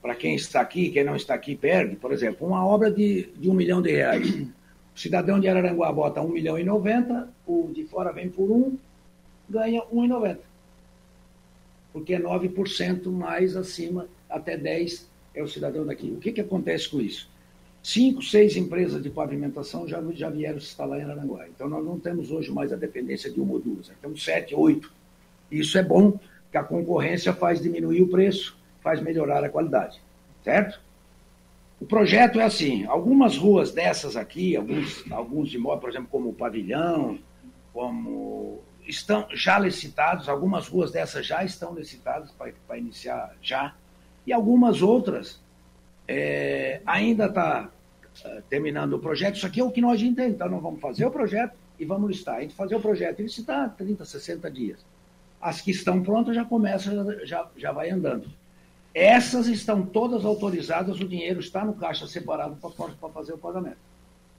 [0.00, 3.50] para quem está aqui, quem não está aqui perde, por exemplo, uma obra de, de
[3.50, 4.28] um milhão de reais.
[4.94, 8.76] O cidadão de Araranguá bota um milhão e noventa, o de fora vem por um,
[9.48, 10.42] ganha um e noventa.
[11.92, 16.10] Porque é 9% mais acima, até 10 é o cidadão daqui.
[16.10, 17.28] O que, que acontece com isso?
[17.82, 21.46] Cinco, seis empresas de pavimentação já, já vieram se instalar em Araranguá.
[21.48, 24.92] Então nós não temos hoje mais a dependência de uma ou duas, temos sete, oito.
[25.50, 26.18] Isso é bom,
[26.50, 28.57] que a concorrência faz diminuir o preço
[28.88, 30.00] faz melhorar a qualidade,
[30.42, 30.80] certo?
[31.78, 36.32] O projeto é assim, algumas ruas dessas aqui, alguns, alguns imóveis, por exemplo, como o
[36.32, 37.18] Pavilhão,
[37.70, 42.30] como estão já licitados, algumas ruas dessas já estão licitadas
[42.66, 43.74] para iniciar já,
[44.26, 45.38] e algumas outras
[46.08, 47.68] é, ainda está
[48.24, 49.36] é, terminando o projeto.
[49.36, 50.36] Isso aqui é o que nós entendemos.
[50.36, 52.36] Então, nós vamos fazer o projeto e vamos listar.
[52.36, 54.78] A gente fazer o projeto e licitar 30, 60 dias.
[55.38, 58.28] As que estão prontas já começam, já, já vai andando.
[58.94, 63.76] Essas estão todas autorizadas, o dinheiro está no caixa separado para fazer o pagamento.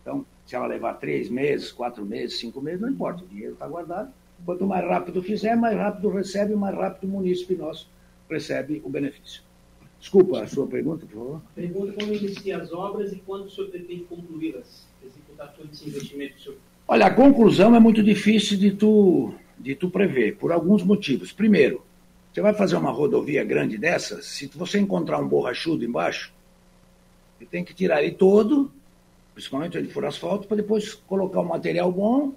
[0.02, 3.68] Então, se ela levar três meses, quatro meses, cinco meses, não importa, o dinheiro está
[3.68, 4.12] guardado.
[4.46, 7.88] Quanto mais rápido fizer, mais rápido recebe, mais rápido o munícipe nosso
[8.30, 9.42] recebe o benefício.
[10.00, 11.42] Desculpa a sua pergunta, por favor.
[11.54, 16.40] Pergunta como inicia as obras e quando o senhor pretende concluí-las, executar todo esse investimento,
[16.40, 16.58] senhor?
[16.88, 21.34] Olha, a conclusão é muito difícil de tu, de tu prever, por alguns motivos.
[21.34, 21.84] Primeiro,
[22.40, 26.32] você vai fazer uma rodovia grande dessa, se você encontrar um borrachudo embaixo,
[27.38, 28.72] você tem que tirar ele todo,
[29.34, 32.34] principalmente onde for asfalto, para depois colocar um material bom,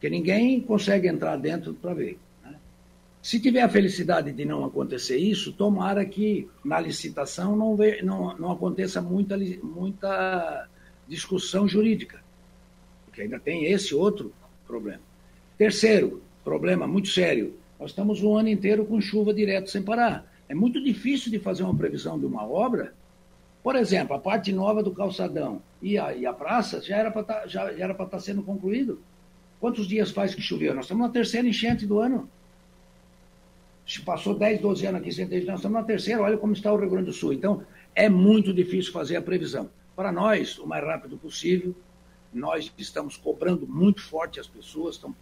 [0.00, 2.20] que ninguém consegue entrar dentro para ver.
[2.44, 2.54] Né?
[3.20, 8.38] Se tiver a felicidade de não acontecer isso, tomara que na licitação não, vê, não,
[8.38, 10.68] não aconteça muita, muita
[11.08, 12.22] discussão jurídica,
[13.04, 14.32] porque ainda tem esse outro
[14.68, 15.02] problema.
[15.58, 20.30] Terceiro, problema muito sério, nós estamos um ano inteiro com chuva direto sem parar.
[20.48, 22.94] É muito difícil de fazer uma previsão de uma obra.
[23.62, 27.22] Por exemplo, a parte nova do calçadão e a, e a praça já era para
[27.22, 29.00] tá, estar tá sendo concluído.
[29.60, 30.74] Quantos dias faz que choveu?
[30.74, 32.28] Nós estamos na terceira enchente do ano.
[33.86, 36.72] Se passou 10, 12 anos aqui sem ter, nós estamos na terceira, olha como está
[36.72, 37.32] o Rio Grande do Sul.
[37.32, 37.62] Então,
[37.94, 39.70] é muito difícil fazer a previsão.
[39.94, 41.74] Para nós, o mais rápido possível,
[42.32, 45.16] nós estamos cobrando muito forte as pessoas, estamos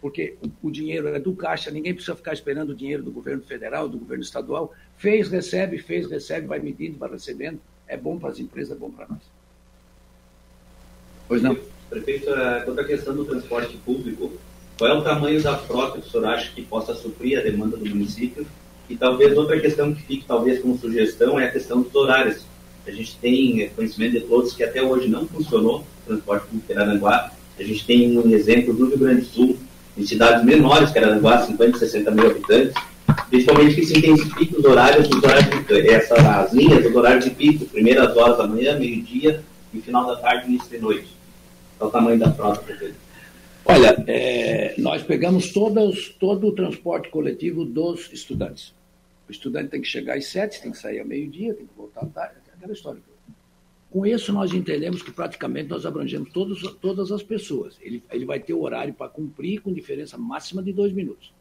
[0.00, 3.88] porque o dinheiro é do Caixa, ninguém precisa ficar esperando o dinheiro do governo federal,
[3.88, 4.74] do governo estadual.
[4.96, 7.60] Fez, recebe, fez, recebe, vai medindo, vai recebendo.
[7.86, 9.20] É bom para as empresas, é bom para nós.
[11.28, 11.56] Pois não.
[11.88, 14.32] Prefeito, é, quanto à questão do transporte público,
[14.78, 17.76] qual é o tamanho da frota que o senhor acha que possa suprir a demanda
[17.76, 18.46] do município?
[18.88, 22.44] E talvez outra questão que fique, talvez, como sugestão, é a questão dos horários.
[22.86, 26.76] A gente tem conhecimento de todos que até hoje não funcionou o transporte público em
[26.76, 27.32] Aranguá.
[27.58, 29.58] A gente tem um exemplo do Rio Grande do Sul,
[30.00, 32.72] em cidades menores, que Araranguá, 50, 60 mil habitantes,
[33.28, 37.66] principalmente que se intensifiquem os horários, os horários de, as linhas dos horários de pico,
[37.66, 39.42] primeiras horas da manhã, meio-dia
[39.74, 41.08] e final da tarde, início de noite.
[41.78, 42.96] Qual o tamanho da frota, prefeito?
[43.64, 48.72] Olha, é, nós pegamos todos, todo o transporte coletivo dos estudantes.
[49.28, 52.00] O estudante tem que chegar às sete, tem que sair ao meio-dia, tem que voltar
[52.00, 53.09] à tarde, aquela história.
[53.90, 57.76] Com isso, nós entendemos que praticamente nós abrangemos todos, todas as pessoas.
[57.80, 61.34] Ele, ele vai ter o horário para cumprir com diferença máxima de dois minutos.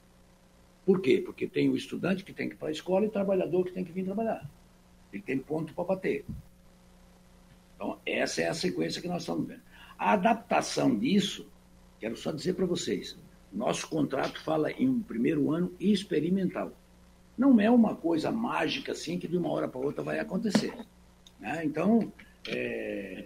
[0.83, 1.21] Por quê?
[1.23, 3.71] Porque tem o estudante que tem que ir para a escola e o trabalhador que
[3.71, 4.49] tem que vir trabalhar.
[5.13, 6.25] Ele tem ponto para bater.
[7.75, 9.61] Então, essa é a sequência que nós estamos vendo.
[9.95, 11.47] A adaptação disso,
[11.99, 13.15] quero só dizer para vocês,
[13.53, 16.71] nosso contrato fala em um primeiro ano experimental.
[17.37, 20.73] Não é uma coisa mágica assim que de uma hora para outra vai acontecer.
[21.39, 21.63] Né?
[21.63, 22.11] Então,
[22.47, 23.25] é,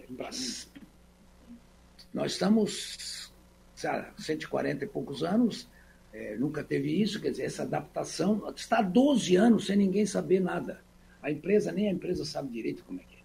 [2.12, 3.32] nós estamos,
[3.74, 5.68] sabe, 140 e poucos anos,
[6.12, 10.40] é, nunca teve isso, quer dizer, essa adaptação está há 12 anos sem ninguém saber
[10.40, 10.80] nada.
[11.20, 13.18] A empresa, nem a empresa sabe direito como é que é.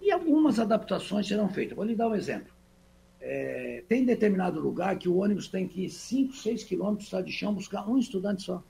[0.00, 1.76] E algumas adaptações serão feitas.
[1.76, 2.50] Vou lhe dar um exemplo.
[3.20, 7.52] É, tem determinado lugar que o ônibus tem que ir 5, 6 quilômetros de chão
[7.52, 8.62] buscar um estudante só.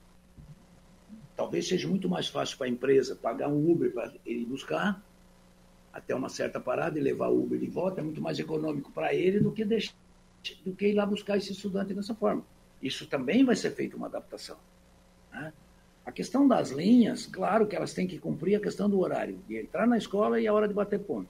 [1.37, 5.01] Talvez seja muito mais fácil para a empresa pagar um Uber para ele buscar
[5.93, 9.13] até uma certa parada e levar o Uber de volta é muito mais econômico para
[9.13, 9.93] ele do que, deixar,
[10.65, 12.43] do que ir lá buscar esse estudante dessa forma.
[12.81, 14.57] Isso também vai ser feito uma adaptação.
[15.31, 15.53] Né?
[16.05, 19.57] A questão das linhas, claro que elas têm que cumprir a questão do horário, de
[19.57, 21.29] entrar na escola e a hora de bater ponto.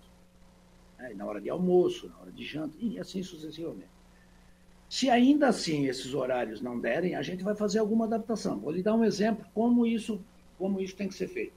[0.98, 1.14] Né?
[1.16, 3.90] Na hora de almoço, na hora de janta, e assim sucessivamente.
[4.88, 8.60] Se ainda assim esses horários não derem, a gente vai fazer alguma adaptação.
[8.60, 10.22] Vou lhe dar um exemplo como isso,
[10.58, 11.54] como isso tem que ser feito.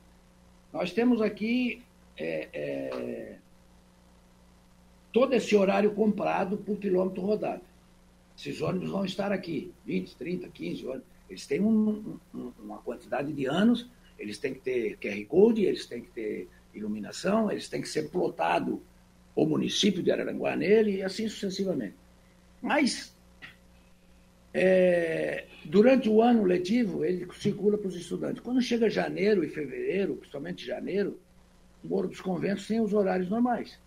[0.72, 1.82] Nós temos aqui
[2.16, 3.36] é, é,
[5.12, 7.62] todo esse horário comprado por quilômetro rodado.
[8.36, 11.06] Esses ônibus vão estar aqui, 20, 30, 15 ônibus.
[11.30, 13.88] Eles têm um, um, uma quantidade de anos,
[14.18, 18.10] eles têm que ter QR Code, eles têm que ter iluminação, eles têm que ser
[18.10, 18.82] plotado
[19.34, 21.94] o município de Araranguá nele e assim sucessivamente.
[22.60, 23.14] Mas,
[24.52, 28.42] é, durante o ano letivo, ele circula para os estudantes.
[28.42, 31.18] Quando chega janeiro e fevereiro, principalmente janeiro,
[31.84, 33.78] Morro dos Conventos tem os horários normais.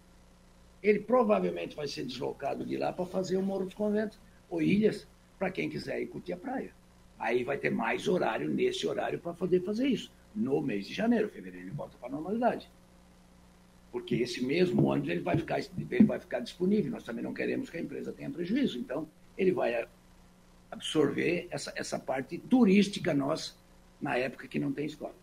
[0.82, 4.20] Ele provavelmente vai ser deslocado de lá para fazer o Morro dos Conventos
[4.50, 6.72] ou Ilhas, para quem quiser ir curtir a praia.
[7.18, 10.12] Aí vai ter mais horário nesse horário para poder fazer isso.
[10.36, 12.70] No mês de janeiro, fevereiro ele volta para a normalidade.
[13.92, 16.92] Porque esse mesmo ônibus ele vai, ficar, ele vai ficar disponível.
[16.92, 18.78] Nós também não queremos que a empresa tenha prejuízo.
[18.78, 19.88] Então, ele vai
[20.70, 23.56] absorver essa, essa parte turística nossa
[24.00, 25.16] na época que não tem escola.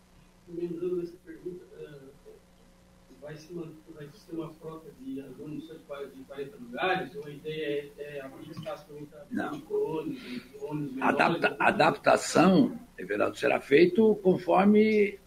[3.25, 7.91] Vai se, vai se ter uma frota de ônibus de 40 lugares, ou a ideia
[7.97, 10.21] é, é abrir espaço para ônibus,
[10.61, 15.19] ônibus Adapta, Adaptação, Everaldo, será feito conforme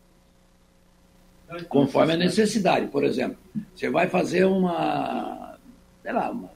[1.69, 2.87] conforme a necessidade.
[2.89, 3.39] Por exemplo,
[3.75, 5.59] você vai fazer uma,
[6.03, 6.51] sei lá, uma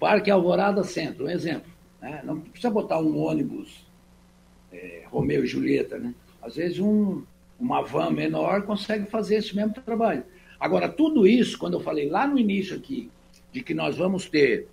[0.00, 1.70] Parque Alvorada Centro, um exemplo.
[2.00, 2.22] Né?
[2.24, 3.84] Não precisa botar um ônibus
[4.72, 6.14] é, Romeu e Julieta, né?
[6.40, 7.24] Às vezes um,
[7.58, 10.24] uma van menor consegue fazer esse mesmo trabalho.
[10.62, 13.10] Agora, tudo isso, quando eu falei lá no início aqui,
[13.50, 14.68] de que nós vamos ter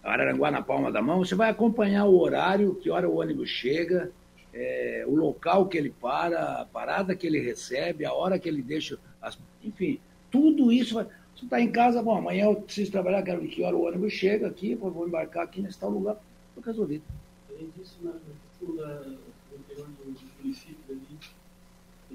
[0.00, 4.12] Araranguá na palma da mão, você vai acompanhar o horário, que hora o ônibus chega,
[4.54, 8.62] é, o local que ele para, a parada que ele recebe, a hora que ele
[8.62, 9.98] deixa, as, enfim,
[10.30, 10.94] tudo isso.
[10.94, 13.84] Vai, você está em casa, bom, amanhã eu preciso trabalhar, quero ver que hora o
[13.84, 17.02] ônibus chega aqui, vou embarcar aqui nesse tal lugar, estou resolvido.
[17.50, 20.54] Além disso, na questão da, do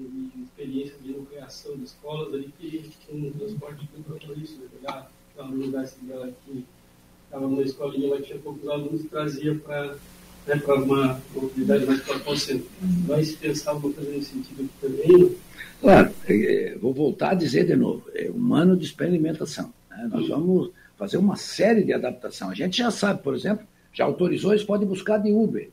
[0.00, 4.66] interior do município, associação de escolas ali que um transporte público isso, né?
[4.72, 6.64] pegar no lugar que
[7.24, 9.96] estava numa escolinha, mas tinha poucos alunos, trazia para
[10.46, 12.02] né, para uma mobilidade mais
[12.40, 12.66] centro.
[13.06, 15.36] Vai se pensar alguma coisa nesse sentido aqui também?
[15.80, 19.72] Claro, é, vou voltar a dizer de novo, é um ano de experimentação.
[19.90, 20.08] Né?
[20.10, 22.50] Nós vamos fazer uma série de adaptação.
[22.50, 25.68] A gente já sabe, por exemplo, já autorizou, eles podem buscar de Uber,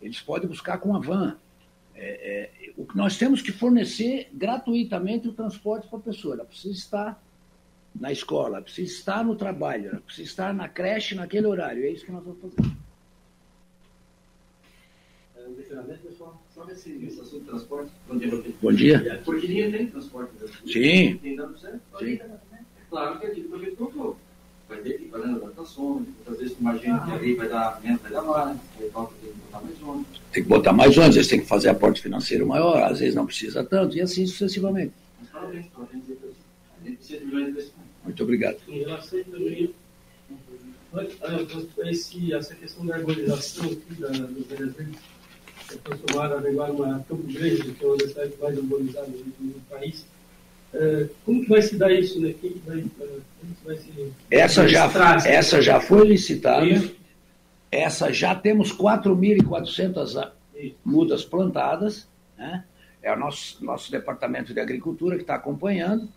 [0.00, 1.36] eles podem buscar com a van.
[1.96, 6.34] É, é, o que nós temos que fornecer gratuitamente o transporte para a pessoa.
[6.34, 7.22] Ela precisa estar
[7.94, 11.84] na escola, precisa estar no trabalho, ela precisa estar na creche naquele horário.
[11.84, 12.74] É isso que nós vamos fazer.
[16.14, 16.42] pessoal.
[16.54, 17.92] Só esse, esse assunto de transporte.
[18.08, 19.22] Bom dia, Bom dia.
[19.24, 20.32] Porquirinha tem transporte.
[20.66, 21.16] Sim.
[21.18, 21.80] Tem dado certo?
[21.98, 22.14] Sim.
[22.14, 22.30] É
[22.88, 24.18] claro que o prefeito contou.
[24.74, 28.10] Vai ter que ir fazendo adaptações, muitas vezes imagina que ali vai dar menos, vai
[28.10, 30.20] dar mais, aí falta tem que botar mais ônibus.
[30.32, 33.24] Tem que botar mais ônibus, eles têm que fazer aporte financeiro maior, às vezes não
[33.24, 34.92] precisa tanto, e assim sucessivamente.
[35.20, 37.88] Mas parabéns, parabéns a gente precisa de milhões de investimento.
[38.02, 38.56] Muito obrigado.
[38.66, 39.74] Em relação também
[41.86, 44.96] esse, essa questão da arborização aqui da, dos Verdes
[45.82, 50.04] transformaram agora uma Campo Grande, que é uma das cidades mais arborizadas do país.
[50.74, 52.34] Uh, como que vai se dar isso, né?
[52.40, 53.22] Quem vai, uh,
[53.64, 54.90] vai se essa já,
[55.24, 56.66] essa já foi licitada.
[56.66, 56.96] Isso.
[57.70, 60.30] Essa já temos 4.400
[60.84, 62.08] mudas plantadas.
[62.36, 62.64] Né?
[63.02, 66.08] É o nosso, nosso departamento de agricultura que está acompanhando.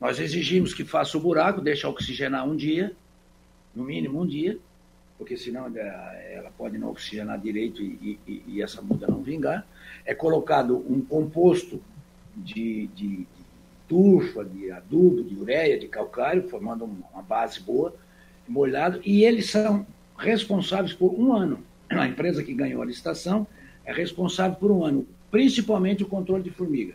[0.00, 2.92] Nós exigimos que faça o buraco, deixe oxigenar um dia,
[3.74, 4.58] no mínimo um dia,
[5.18, 9.66] porque senão ela pode não oxigenar direito e, e, e essa muda não vingar.
[10.04, 11.80] É colocado um composto
[12.36, 13.26] de, de
[13.88, 17.94] turfa, de adubo, de ureia, de calcário, formando uma base boa,
[18.46, 21.60] molhado, e eles são responsáveis por um ano.
[21.90, 23.46] A empresa que ganhou a licitação
[23.84, 26.94] é responsável por um ano, principalmente o controle de formiga,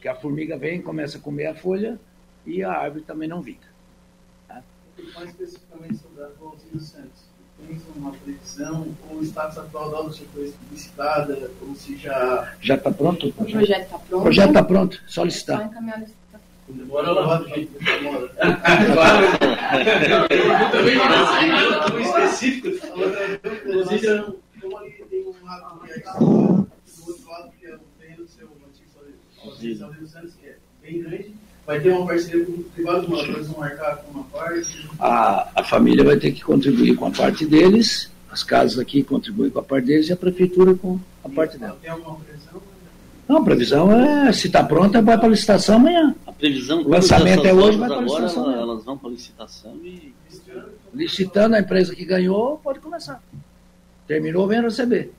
[0.00, 2.00] que a formiga vem, começa a comer a folha
[2.46, 3.68] e a árvore também não vinga.
[4.48, 4.62] Tá?
[5.14, 7.32] Mais especificamente sobre a Valdir Santos
[7.96, 12.54] uma previsão, ou o status atual da foi licitada, ou se já...
[12.60, 13.28] Já está pronto?
[13.28, 14.20] O projeto está pronto.
[14.20, 15.58] O projeto está pronto, só licitar.
[15.58, 16.02] Só encaminhar
[16.72, 16.76] a licitação.
[16.76, 18.28] Demora lá, do jeito que demora.
[18.92, 19.26] Claro.
[21.86, 22.68] Tão específico.
[23.66, 24.24] Inclusive,
[24.60, 28.28] como ali tem um lado que é do outro lado, que é o terreno do
[28.28, 31.34] seu antigo Santos, que é bem grande,
[31.66, 34.88] vai ter uma parceria com o privado, uma coisa vão marcar com uma parte?
[34.98, 39.50] A, a família vai ter que contribuir com a parte deles, as casas aqui contribuem
[39.50, 41.78] com a parte deles e a prefeitura com a parte dela.
[41.80, 42.62] Tem alguma previsão?
[43.28, 46.14] Não, a previsão é, se está pronta, vai para a licitação amanhã.
[46.42, 48.50] Previsão o lançamento é hoje, vai para a agora licitação.
[48.50, 50.12] elas, elas vão para a licitação e.
[50.92, 53.22] Licitando a empresa que ganhou, pode começar.
[54.08, 55.12] Terminou, vem receber.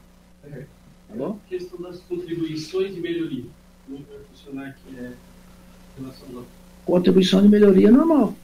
[0.43, 1.39] Tá bom?
[1.45, 3.45] A questão das contribuições de melhoria.
[3.87, 5.11] Como vai funcionar aqui é,
[5.97, 6.43] em relação ao
[6.83, 8.35] Contribuição de melhoria normal.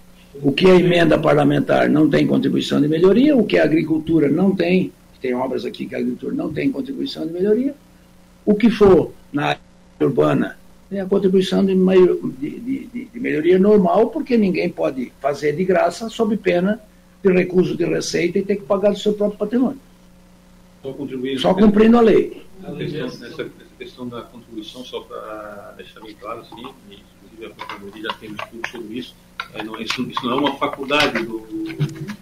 [0.41, 4.55] O que é emenda parlamentar não tem contribuição de melhoria, o que é agricultura não
[4.55, 7.75] tem, tem obras aqui que a agricultura não tem contribuição de melhoria.
[8.45, 9.61] O que for na área
[9.99, 10.57] urbana
[10.89, 16.09] tem a contribuição de, de, de, de melhoria normal, porque ninguém pode fazer de graça
[16.09, 16.81] sob pena
[17.23, 19.79] de recurso de receita e ter que pagar do seu próprio patrimônio.
[20.81, 20.95] Só,
[21.37, 22.43] Só cumprindo a lei.
[22.61, 26.55] Nessa, nessa questão da contribuição, só para deixar bem claro, assim,
[26.89, 29.15] e, inclusive a Procuradoria já tem um estudo sobre isso,
[29.53, 31.47] é, não, isso, isso não é uma faculdade do.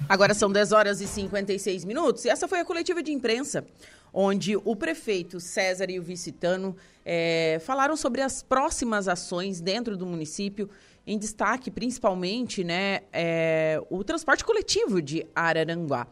[0.08, 3.66] Agora são 10 horas e 56 minutos e essa foi a coletiva de imprensa,
[4.20, 10.08] onde o prefeito César e o vicitano é, falaram sobre as próximas ações dentro do
[10.08, 10.68] município,
[11.06, 16.08] em destaque principalmente né, é, o transporte coletivo de Araranguá.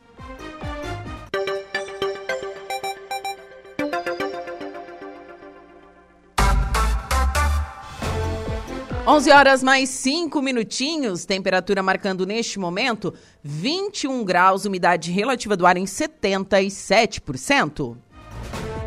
[9.09, 15.77] 11 horas mais 5 minutinhos, temperatura marcando neste momento 21 graus, umidade relativa do ar
[15.77, 17.97] em 77%.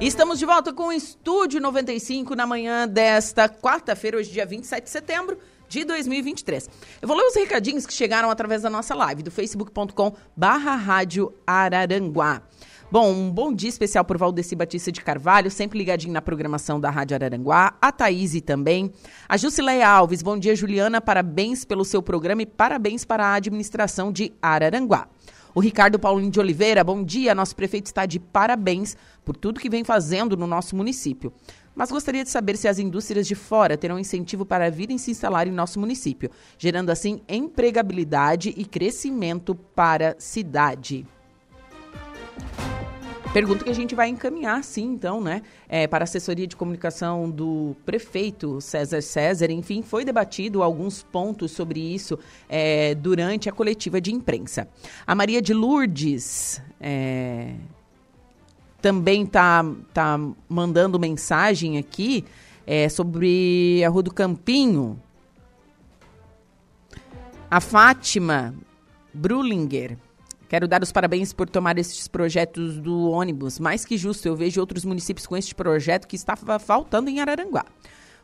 [0.01, 4.91] Estamos de volta com o Estúdio 95 na manhã desta quarta-feira, hoje dia 27 de
[4.91, 6.71] setembro de 2023.
[7.01, 11.35] Eu vou ler os recadinhos que chegaram através da nossa live do facebook.com barra rádio
[11.45, 12.43] Araranguá.
[12.93, 16.91] Bom, um bom dia especial por Valdeci Batista de Carvalho, sempre ligadinho na programação da
[16.91, 17.73] Rádio Araranguá.
[17.81, 18.93] A Thaís também.
[19.27, 21.01] A Jusileia Alves, bom dia, Juliana.
[21.01, 25.09] Parabéns pelo seu programa e parabéns para a administração de Araranguá.
[25.55, 27.35] O Ricardo Paulinho de Oliveira, bom dia.
[27.35, 31.33] Nosso prefeito está de parabéns por tudo que vem fazendo no nosso município.
[31.75, 35.49] Mas gostaria de saber se as indústrias de fora terão incentivo para virem se instalar
[35.49, 41.07] em nosso município, gerando assim empregabilidade e crescimento para a cidade.
[43.33, 47.31] Pergunta que a gente vai encaminhar, sim, então, né, é, para a assessoria de comunicação
[47.31, 49.51] do prefeito César César.
[49.51, 54.69] Enfim, foi debatido alguns pontos sobre isso é, durante a coletiva de imprensa.
[55.07, 57.55] A Maria de Lourdes é,
[58.83, 59.65] também tá,
[59.95, 62.27] tá mandando mensagem aqui
[62.67, 65.01] é, sobre a Rua do Campinho.
[67.51, 68.55] A Fátima
[69.15, 69.97] Brulinger
[70.53, 73.59] Quero dar os parabéns por tomar esses projetos do ônibus.
[73.59, 77.65] Mais que justo, eu vejo outros municípios com este projeto que estava faltando em Araranguá.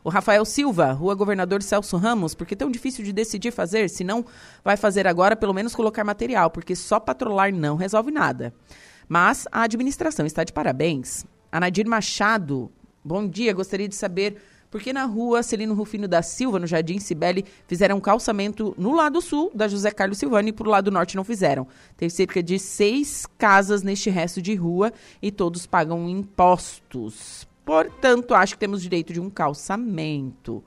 [0.03, 4.23] O Rafael Silva, Rua Governador Celso Ramos, porque tão difícil de decidir fazer, se não
[4.63, 8.53] vai fazer agora, pelo menos colocar material, porque só patrolar não resolve nada.
[9.07, 11.25] Mas a administração está de parabéns.
[11.51, 12.71] A Nadir Machado,
[13.03, 14.39] bom dia, gostaria de saber
[14.69, 19.21] porque na rua Celino Rufino da Silva, no Jardim Cibele, fizeram um calçamento no lado
[19.21, 21.67] sul da José Carlos Silvani e para o lado norte não fizeram.
[21.97, 27.47] Tem cerca de seis casas neste resto de rua e todos pagam impostos.
[27.65, 30.63] Portanto, acho que temos direito de um calçamento.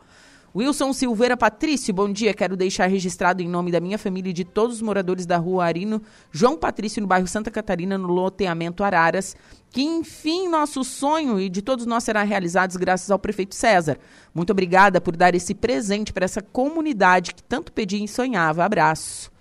[0.54, 2.34] Wilson Silveira Patrício, bom dia.
[2.34, 5.64] Quero deixar registrado em nome da minha família e de todos os moradores da rua
[5.64, 9.34] Arino João Patrício, no bairro Santa Catarina, no loteamento Araras,
[9.70, 13.98] que enfim nosso sonho e de todos nós será realizado graças ao prefeito César.
[14.34, 18.62] Muito obrigada por dar esse presente para essa comunidade que tanto pedia e sonhava.
[18.62, 19.32] Abraço.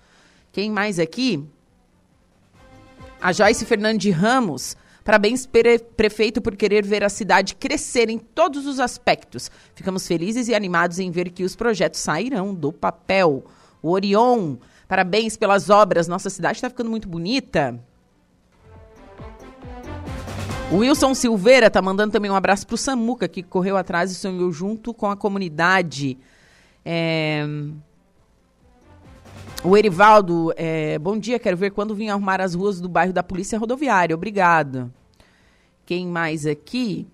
[0.50, 1.44] Quem mais aqui?
[3.20, 4.76] A Joyce Fernandes Ramos.
[5.04, 5.48] Parabéns,
[5.96, 9.50] prefeito, por querer ver a cidade crescer em todos os aspectos.
[9.74, 13.44] Ficamos felizes e animados em ver que os projetos sairão do papel.
[13.82, 16.06] O Orion, parabéns pelas obras.
[16.06, 17.78] Nossa cidade está ficando muito bonita.
[20.70, 24.14] O Wilson Silveira está mandando também um abraço para o Samuca, que correu atrás e
[24.14, 26.16] sonhou junto com a comunidade.
[26.84, 27.44] É...
[29.64, 33.22] O Erivaldo, é, bom dia, quero ver quando vim arrumar as ruas do bairro da
[33.22, 34.12] Polícia Rodoviária.
[34.12, 34.92] Obrigado.
[35.86, 37.06] Quem mais aqui?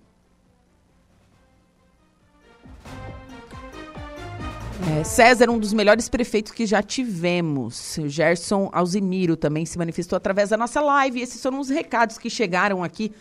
[4.97, 7.97] É, César, um dos melhores prefeitos que já tivemos.
[7.99, 11.21] O Gerson Alzimiro também se manifestou através da nossa live.
[11.21, 13.11] Esses foram os recados que chegaram aqui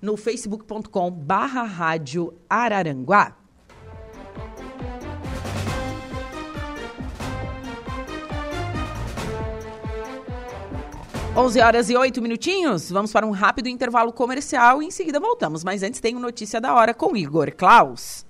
[0.00, 3.37] no facebook.com barra rádio Araranguá.
[11.36, 12.90] 11 horas e 8 minutinhos.
[12.90, 15.62] Vamos para um rápido intervalo comercial e em seguida voltamos.
[15.62, 18.26] Mas antes tem notícia da hora com Igor Klaus.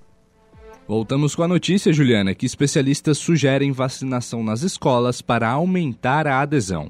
[0.87, 6.89] Voltamos com a notícia, Juliana, que especialistas sugerem vacinação nas escolas para aumentar a adesão.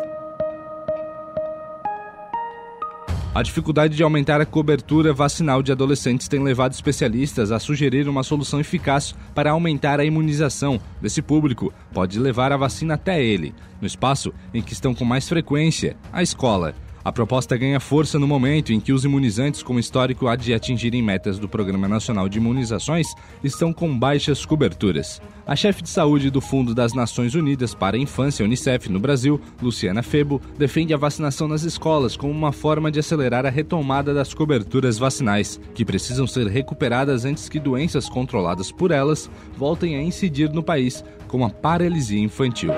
[3.33, 8.23] A dificuldade de aumentar a cobertura vacinal de adolescentes tem levado especialistas a sugerir uma
[8.23, 11.73] solução eficaz para aumentar a imunização desse público.
[11.93, 16.21] Pode levar a vacina até ele, no espaço em que estão com mais frequência, a
[16.21, 16.75] escola.
[17.03, 21.01] A proposta ganha força no momento em que os imunizantes com histórico há de atingirem
[21.01, 23.07] metas do Programa Nacional de Imunizações
[23.43, 25.19] estão com baixas coberturas.
[25.47, 29.41] A chefe de saúde do Fundo das Nações Unidas para a Infância, Unicef, no Brasil,
[29.59, 34.31] Luciana Febo, defende a vacinação nas escolas como uma forma de acelerar a retomada das
[34.31, 39.27] coberturas vacinais, que precisam ser recuperadas antes que doenças controladas por elas
[39.57, 42.71] voltem a incidir no país, como a paralisia infantil.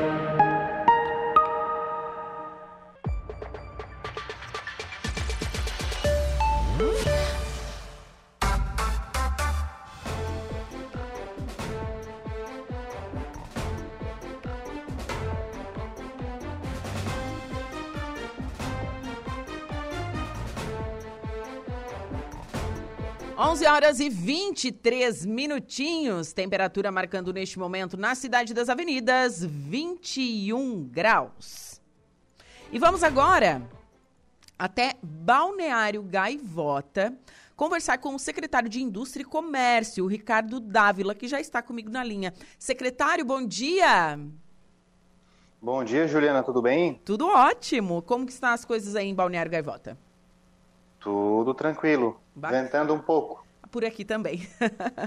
[23.63, 26.33] 11 horas e 23 minutinhos.
[26.33, 31.81] Temperatura marcando neste momento na Cidade das Avenidas 21 graus.
[32.73, 33.61] E vamos agora
[34.59, 37.13] até Balneário Gaivota
[37.55, 42.03] conversar com o secretário de Indústria e Comércio, Ricardo Dávila, que já está comigo na
[42.03, 42.33] linha.
[42.59, 44.19] Secretário, bom dia.
[45.61, 46.99] Bom dia, Juliana, tudo bem?
[47.05, 48.01] Tudo ótimo.
[48.01, 49.97] Como que estão as coisas aí em Balneário Gaivota?
[50.99, 53.42] Tudo tranquilo, ventando um pouco.
[53.73, 54.47] Por aqui também.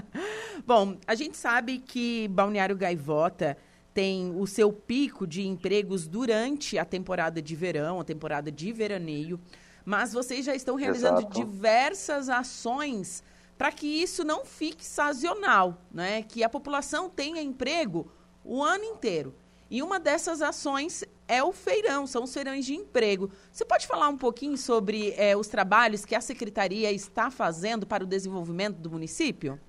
[0.67, 3.57] Bom, a gente sabe que Balneário Gaivota
[3.93, 9.39] tem o seu pico de empregos durante a temporada de verão, a temporada de veraneio,
[9.85, 11.33] mas vocês já estão realizando Exato.
[11.39, 13.23] diversas ações
[13.57, 16.23] para que isso não fique sazonal, né?
[16.23, 18.11] Que a população tenha emprego
[18.43, 19.33] o ano inteiro.
[19.71, 23.29] E uma dessas ações é o feirão, são os feirões de emprego.
[23.51, 28.03] Você pode falar um pouquinho sobre é, os trabalhos que a Secretaria está fazendo para
[28.03, 29.59] o desenvolvimento do município?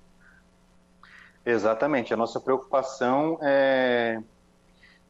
[1.45, 2.13] Exatamente.
[2.13, 4.21] A nossa preocupação é,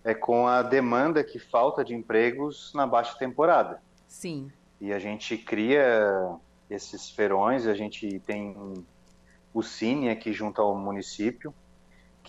[0.04, 3.82] é com a demanda que falta de empregos na baixa temporada.
[4.08, 4.52] Sim.
[4.82, 6.36] E a gente cria
[6.70, 8.56] esses feirões, a gente tem
[9.54, 11.54] o Cine aqui junto ao município,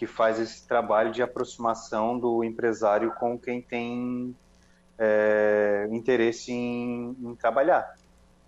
[0.01, 4.35] que faz esse trabalho de aproximação do empresário com quem tem
[4.99, 7.97] é, interesse em, em, trabalhar.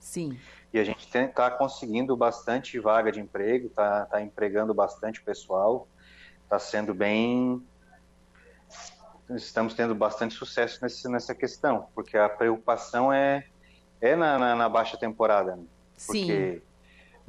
[0.01, 0.41] Sim.
[0.73, 5.87] E a gente está conseguindo bastante vaga de emprego, está tá empregando bastante pessoal,
[6.43, 7.63] está sendo bem.
[9.29, 13.45] Estamos tendo bastante sucesso nesse, nessa questão, porque a preocupação é,
[14.01, 15.55] é na, na, na baixa temporada.
[15.55, 15.65] Né?
[16.07, 16.72] Porque Sim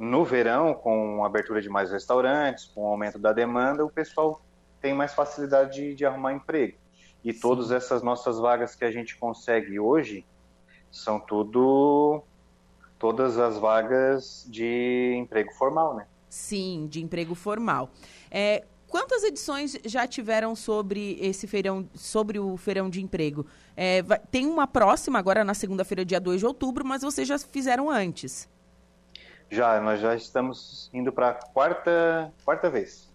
[0.04, 4.40] no verão, com a abertura de mais restaurantes, com o aumento da demanda, o pessoal
[4.80, 6.76] tem mais facilidade de, de arrumar emprego.
[7.24, 7.40] E Sim.
[7.40, 10.24] todas essas nossas vagas que a gente consegue hoje
[10.90, 12.22] são tudo
[12.98, 16.06] todas as vagas de emprego formal, né?
[16.28, 17.90] Sim, de emprego formal.
[18.30, 23.46] É, quantas edições já tiveram sobre esse feirão, sobre o feirão de emprego?
[23.76, 27.38] É, vai, tem uma próxima agora na segunda-feira, dia 2 de outubro, mas vocês já
[27.38, 28.48] fizeram antes?
[29.54, 33.08] Já, nós já estamos indo para a quarta, quarta vez.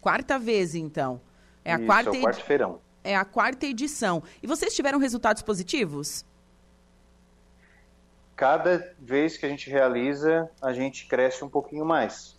[0.00, 1.20] Quarta vez, então.
[1.62, 2.80] É a Isso, quarta é o quarto feirão.
[3.04, 4.22] É a quarta edição.
[4.42, 6.24] E vocês tiveram resultados positivos?
[8.34, 12.34] Cada vez que a gente realiza, a gente cresce um pouquinho mais.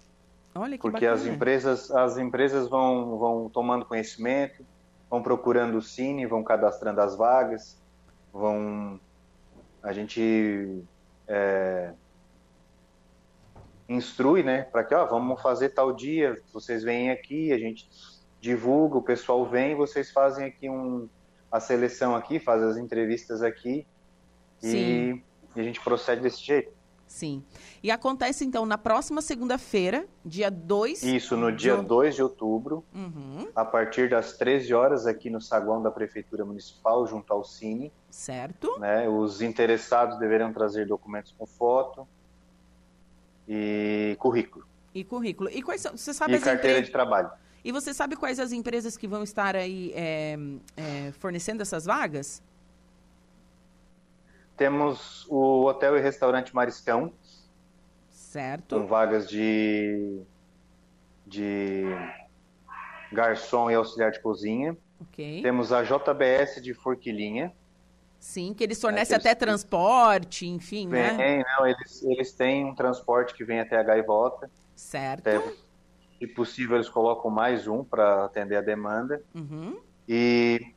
[0.55, 1.13] Olha que Porque bacana.
[1.13, 4.65] as empresas, as empresas vão, vão tomando conhecimento,
[5.07, 7.77] vão procurando o Cine, vão cadastrando as vagas,
[8.33, 8.99] vão.
[9.83, 10.83] A gente
[11.27, 11.93] é,
[13.88, 17.89] instrui, né, para que, ó, vamos fazer tal dia, vocês vêm aqui, a gente
[18.41, 21.07] divulga, o pessoal vem, vocês fazem aqui um,
[21.51, 23.86] a seleção aqui, fazem as entrevistas aqui
[24.61, 25.21] e,
[25.55, 26.73] e, a gente procede desse jeito.
[27.07, 27.43] Sim.
[27.83, 33.47] E acontece então na próxima segunda-feira, dia 2 Isso, no dia 2 de outubro, uhum.
[33.55, 37.93] a partir das 13 horas, aqui no saguão da Prefeitura Municipal, junto ao Cine.
[38.09, 38.79] Certo.
[38.79, 42.07] Né, os interessados deverão trazer documentos com foto,
[43.47, 44.65] e currículo.
[44.93, 45.49] E currículo.
[45.49, 46.87] E quais são, você sabe e carteira empre...
[46.87, 47.29] de trabalho.
[47.63, 50.37] E você sabe quais as empresas que vão estar aí é,
[50.77, 52.41] é, fornecendo essas vagas?
[54.55, 57.11] Temos o Hotel e Restaurante Mariscão.
[58.09, 58.79] Certo.
[58.79, 60.21] Com vagas de,
[61.25, 61.85] de
[63.11, 64.77] garçom e auxiliar de cozinha.
[65.01, 65.41] Ok.
[65.41, 67.51] Temos a JBS de Forquilinha.
[68.26, 71.43] Sim, que eles fornecem é, até transporte, enfim, vem, né?
[71.43, 74.49] Não, eles, eles têm um transporte que vem até a gaivota.
[74.76, 75.19] Certo.
[75.19, 75.39] Até,
[76.17, 79.21] se possível, eles colocam mais um para atender a demanda.
[79.34, 79.80] Uhum.
[80.09, 80.73] E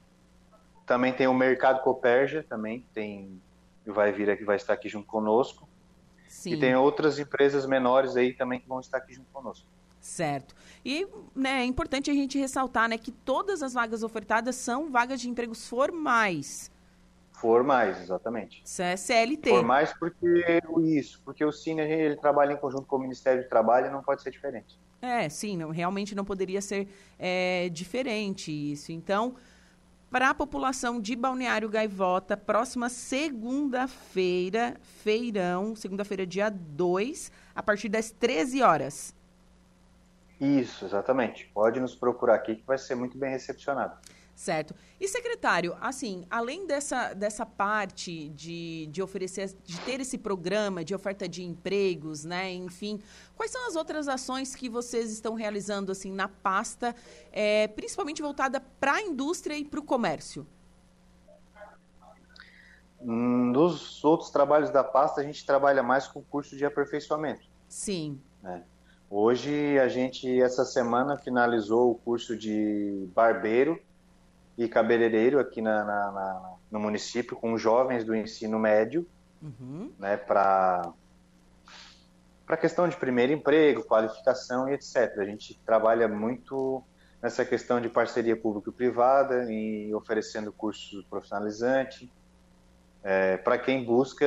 [0.85, 3.41] também tem o Mercado Coperja, também tem
[3.87, 5.67] vai vir aqui, vai estar aqui junto conosco.
[6.29, 6.53] Sim.
[6.53, 9.67] E tem outras empresas menores aí também que vão estar aqui junto conosco.
[10.03, 10.55] Certo.
[10.85, 15.19] E né, é importante a gente ressaltar né, que todas as vagas ofertadas são vagas
[15.19, 16.71] de empregos formais.
[17.41, 18.63] Formais, exatamente.
[18.81, 19.51] É CLT.
[19.51, 23.87] Formais porque isso, porque o Cine ele trabalha em conjunto com o Ministério do Trabalho
[23.87, 24.79] e não pode ser diferente.
[25.01, 28.91] É, sim, não, realmente não poderia ser é, diferente isso.
[28.91, 29.37] Então,
[30.11, 38.11] para a população de Balneário Gaivota, próxima segunda-feira, feirão, segunda-feira, dia 2, a partir das
[38.11, 39.15] 13 horas.
[40.41, 41.49] Isso, exatamente.
[41.55, 43.97] Pode nos procurar aqui que vai ser muito bem recepcionado.
[44.39, 44.73] Certo.
[45.01, 50.95] E secretário, assim, além dessa, dessa parte de, de oferecer, de ter esse programa de
[50.95, 52.53] oferta de empregos, né?
[52.53, 53.01] Enfim,
[53.35, 56.95] quais são as outras ações que vocês estão realizando assim na pasta,
[57.33, 60.47] é, principalmente voltada para a indústria e para o comércio?
[63.01, 67.43] Nos outros trabalhos da pasta, a gente trabalha mais com curso de aperfeiçoamento.
[67.69, 68.21] Sim.
[68.41, 68.63] Né?
[69.11, 73.81] Hoje, a gente, essa semana, finalizou o curso de barbeiro
[74.59, 79.07] e cabeleireiro aqui na, na, na, no município com jovens do ensino médio,
[79.41, 79.93] uhum.
[79.99, 80.93] né, para
[82.45, 85.19] para questão de primeiro emprego, qualificação e etc.
[85.19, 86.83] A gente trabalha muito
[87.23, 92.09] nessa questão de parceria público-privada e oferecendo cursos profissionalizantes
[93.03, 94.27] é, para quem busca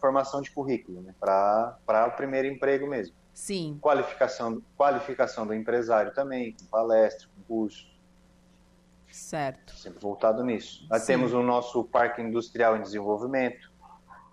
[0.00, 1.14] formação de currículo, né?
[1.18, 3.14] para o primeiro emprego mesmo.
[3.32, 3.78] Sim.
[3.80, 7.95] Qualificação, qualificação do empresário também, com palestra, com curso.
[9.16, 9.74] Certo.
[9.74, 10.86] Sempre voltado nisso.
[10.90, 13.72] Nós temos o nosso parque industrial em desenvolvimento.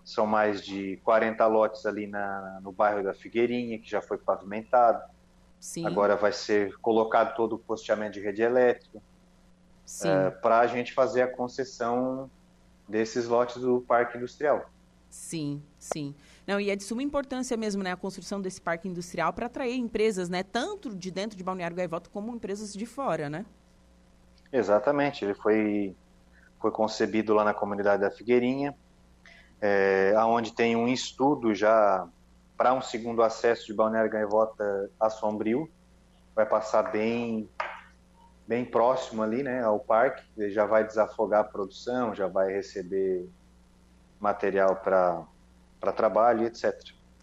[0.04, 5.02] São mais de 40 lotes ali na, no bairro da Figueirinha, que já foi pavimentado.
[5.58, 5.86] Sim.
[5.86, 9.00] Agora vai ser colocado todo o posteamento de rede elétrica.
[10.04, 12.30] É, para a gente fazer a concessão
[12.86, 14.70] desses lotes do parque industrial.
[15.08, 16.14] Sim, sim.
[16.46, 19.78] Não, e é de suma importância mesmo, né, a construção desse parque industrial para atrair
[19.78, 23.46] empresas, né, tanto de dentro de Balneário Gaivota como empresas de fora, né?
[24.54, 25.96] Exatamente, ele foi
[26.60, 28.74] foi concebido lá na comunidade da Figueirinha,
[29.60, 32.08] é, aonde tem um estudo já
[32.56, 35.68] para um segundo acesso de Balneário Gaivota a Sombrio,
[36.34, 37.50] vai passar bem
[38.46, 43.28] bem próximo ali, né, ao parque, ele já vai desafogar a produção, já vai receber
[44.20, 46.72] material para trabalho, etc.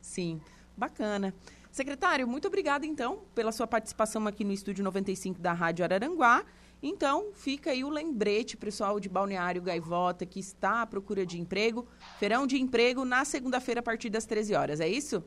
[0.01, 0.41] Sim,
[0.75, 1.33] bacana.
[1.71, 6.43] Secretário, muito obrigada então pela sua participação aqui no estúdio 95 da Rádio Araranguá.
[6.83, 11.87] Então, fica aí o lembrete, pessoal de Balneário Gaivota, que está à procura de emprego.
[12.17, 15.23] Feirão de emprego na segunda-feira, a partir das 13 horas, é isso?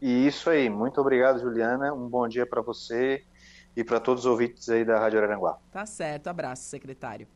[0.00, 0.70] Isso aí.
[0.70, 1.92] Muito obrigado, Juliana.
[1.92, 3.24] Um bom dia para você
[3.76, 5.58] e para todos os ouvintes aí da Rádio Araranguá.
[5.72, 6.28] Tá certo.
[6.28, 7.26] Abraço, secretário.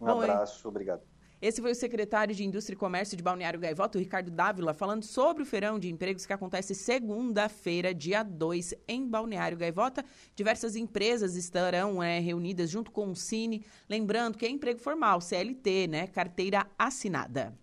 [0.00, 0.66] Um Bom, abraço.
[0.68, 1.09] Obrigado.
[1.42, 5.42] Esse foi o secretário de Indústria e Comércio de Balneário Gaivota, Ricardo Dávila, falando sobre
[5.42, 10.04] o feirão de empregos que acontece segunda-feira, dia 2, em Balneário Gaivota.
[10.36, 13.64] Diversas empresas estarão é, reunidas junto com o Cine.
[13.88, 16.06] Lembrando que é emprego formal, CLT, né?
[16.08, 17.54] Carteira assinada.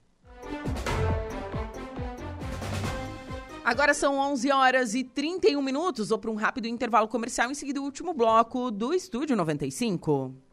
[3.63, 6.09] Agora são 11 horas e 31 minutos.
[6.09, 7.51] Vou para um rápido intervalo comercial.
[7.51, 10.46] Em seguida, o último bloco do Estúdio 95.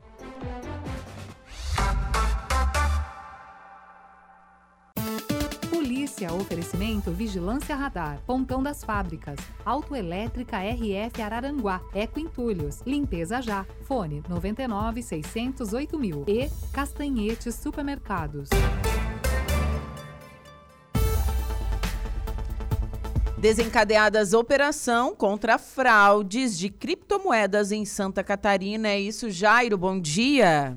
[6.04, 14.22] Polícia, oferecimento Vigilância Radar, Pontão das Fábricas, Autoelétrica RF Araranguá, Eco Entulhos, Limpeza Já, Fone
[14.28, 18.50] 99 608 mil e Castanhetes Supermercados.
[23.38, 28.88] Desencadeadas operação contra fraudes de criptomoedas em Santa Catarina.
[28.88, 30.76] É isso, Jairo, bom dia.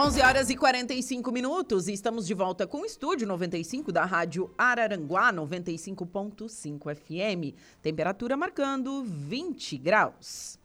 [0.05, 4.51] 11 horas e 45 minutos e estamos de volta com o estúdio 95 da Rádio
[4.59, 7.57] Araranguá 95.5 FM.
[7.81, 10.59] Temperatura marcando 20 graus.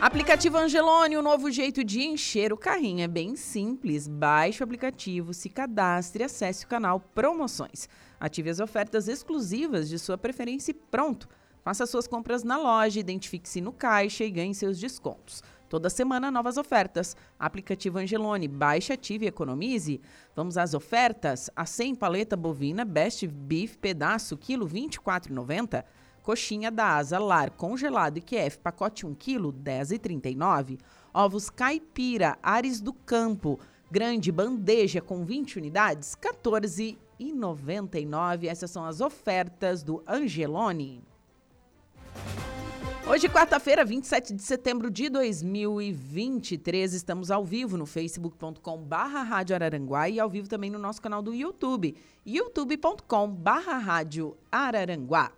[0.00, 4.06] Aplicativo Angelone, o um novo jeito de encher o carrinho é bem simples.
[4.06, 7.88] Baixe o aplicativo, se cadastre e acesse o canal Promoções.
[8.20, 11.28] Ative as ofertas exclusivas de sua preferência e pronto.
[11.64, 15.42] Faça suas compras na loja, identifique-se no caixa e ganhe seus descontos.
[15.70, 17.16] Toda semana, novas ofertas.
[17.38, 20.00] Aplicativo Angelone, baixe, ative e economize.
[20.34, 21.48] Vamos às ofertas.
[21.54, 25.84] A 100 paleta bovina Best Beef pedaço, quilo 24,90.
[26.24, 30.80] Coxinha da Asa Lar congelado e QF pacote 1 kg, 10,39.
[31.14, 38.48] Ovos caipira Ares do Campo, grande bandeja com 20 unidades, R$ 14,99.
[38.48, 41.04] Essas são as ofertas do Angelone.
[43.06, 50.08] Hoje, quarta-feira, 27 de setembro de 2023, estamos ao vivo no facebook.com barra Rádio Araranguá
[50.08, 55.32] e ao vivo também no nosso canal do YouTube, youtube.com barra Rádio Araranguá.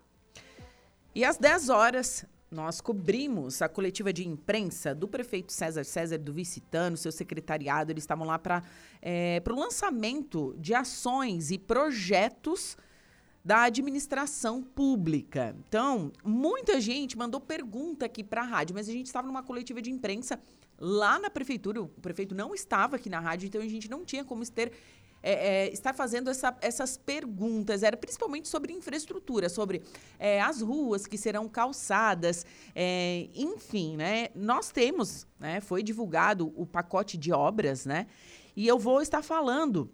[1.15, 6.33] E às 10 horas, nós cobrimos a coletiva de imprensa do prefeito César César do
[6.33, 8.63] Vicitano, seu secretariado, eles estavam lá para
[9.01, 12.77] é, o lançamento de ações e projetos
[13.45, 15.57] da administração pública.
[15.69, 19.83] Então, muita gente mandou pergunta aqui para a rádio, mas a gente estava numa coletiva
[19.83, 20.41] de imprensa
[20.79, 24.25] lá na prefeitura, o prefeito não estava aqui na rádio, então a gente não tinha
[24.25, 24.73] como ter
[25.23, 27.83] é, é, estar fazendo essa, essas perguntas.
[27.83, 29.83] Era principalmente sobre infraestrutura, sobre
[30.19, 32.45] é, as ruas que serão calçadas,
[32.75, 34.29] é, enfim, né?
[34.35, 35.61] Nós temos, né?
[35.61, 38.09] Foi divulgado o pacote de obras, né?
[38.57, 39.89] E eu vou estar falando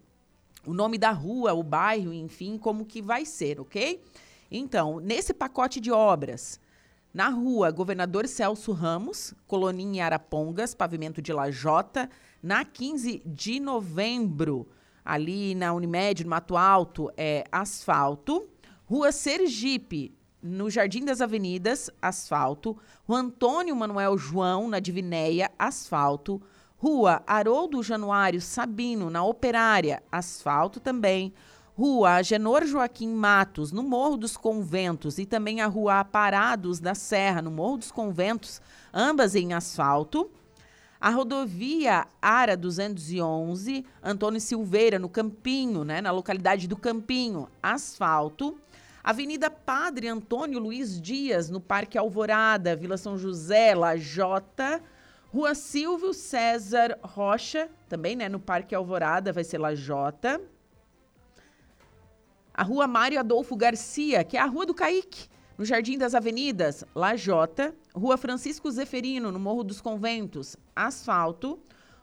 [0.68, 4.02] o nome da rua, o bairro, enfim, como que vai ser, ok?
[4.50, 6.60] Então, nesse pacote de obras,
[7.12, 12.10] na rua Governador Celso Ramos, Coloninha Arapongas, pavimento de Lajota,
[12.42, 14.68] na 15 de novembro,
[15.02, 18.46] ali na Unimed, no Mato Alto, é asfalto.
[18.84, 22.76] Rua Sergipe, no Jardim das Avenidas, asfalto.
[23.06, 26.42] Rua Antônio Manuel João, na Divinéia, asfalto.
[26.80, 31.34] Rua Haroldo Januário Sabino, na Operária, asfalto também.
[31.76, 37.42] Rua Agenor Joaquim Matos, no Morro dos Conventos, e também a Rua Aparados da Serra,
[37.42, 38.62] no Morro dos Conventos,
[38.94, 40.30] ambas em asfalto.
[41.00, 48.56] A rodovia Ara 211, Antônio Silveira, no Campinho, né, na localidade do Campinho, asfalto.
[49.02, 54.80] Avenida Padre Antônio Luiz Dias, no Parque Alvorada, Vila São José, Lajota.
[55.30, 60.40] Rua Silvio César Rocha, também, né, no Parque Alvorada, vai ser Lajota.
[62.54, 65.28] A Rua Mário Adolfo Garcia, que é a Rua do Caique,
[65.58, 67.74] no Jardim das Avenidas, Lajota.
[67.94, 71.58] Rua Francisco Zeferino, no Morro dos Conventos, asfalto.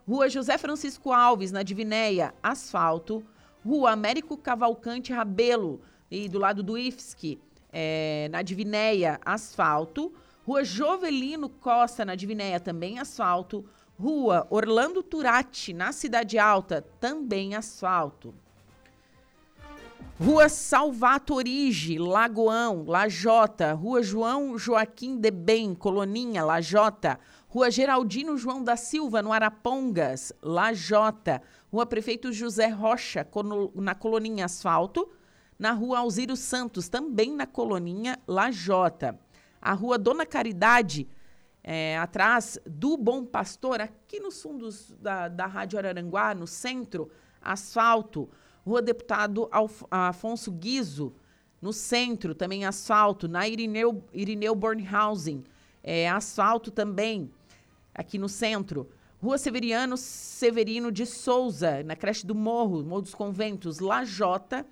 [0.07, 3.23] Rua José Francisco Alves, na Divinéia, asfalto.
[3.65, 5.81] Rua Américo Cavalcante Rabelo,
[6.11, 7.39] e do lado do IFSC,
[7.73, 10.14] é, na Divinéia, asfalto.
[10.45, 13.65] Rua Jovelino Costa, na Divinéia, também asfalto.
[13.99, 18.31] Rua Orlando Turati, na Cidade Alta, também asfalto.
[20.22, 23.73] Rua Salvato Orige, Lagoão, Lajota.
[23.73, 27.19] Rua João Joaquim de Bem, Coloninha, Lajota.
[27.47, 31.41] Rua Geraldino João da Silva, no Arapongas, Lajota.
[31.73, 33.27] Rua Prefeito José Rocha,
[33.73, 35.09] na Coloninha Asfalto.
[35.57, 39.19] Na Rua Alziro Santos, também na Coloninha, Lajota
[39.65, 41.07] a rua Dona Caridade,
[41.63, 47.09] é, atrás do Bom Pastor, aqui nos fundos da, da Rádio Araranguá, no centro,
[47.41, 48.29] asfalto.
[48.63, 51.15] Rua Deputado Alf, Afonso Guizo,
[51.59, 53.27] no centro, também asfalto.
[53.27, 55.43] Na Irineu, Irineu Bornhausen,
[55.83, 57.31] é, asfalto também,
[57.91, 58.87] aqui no centro.
[59.19, 64.63] Rua Severiano Severino de Souza, na creche do Morro, Morro dos Conventos, Lajota.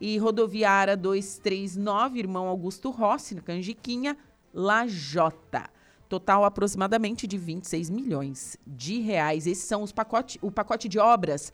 [0.00, 4.16] E rodoviária 239, irmão Augusto Rossi, na Canjiquinha,
[4.52, 5.68] Lajota.
[6.08, 9.46] Total aproximadamente de 26 milhões de reais.
[9.46, 11.52] Esses são os pacote, o pacote de obras,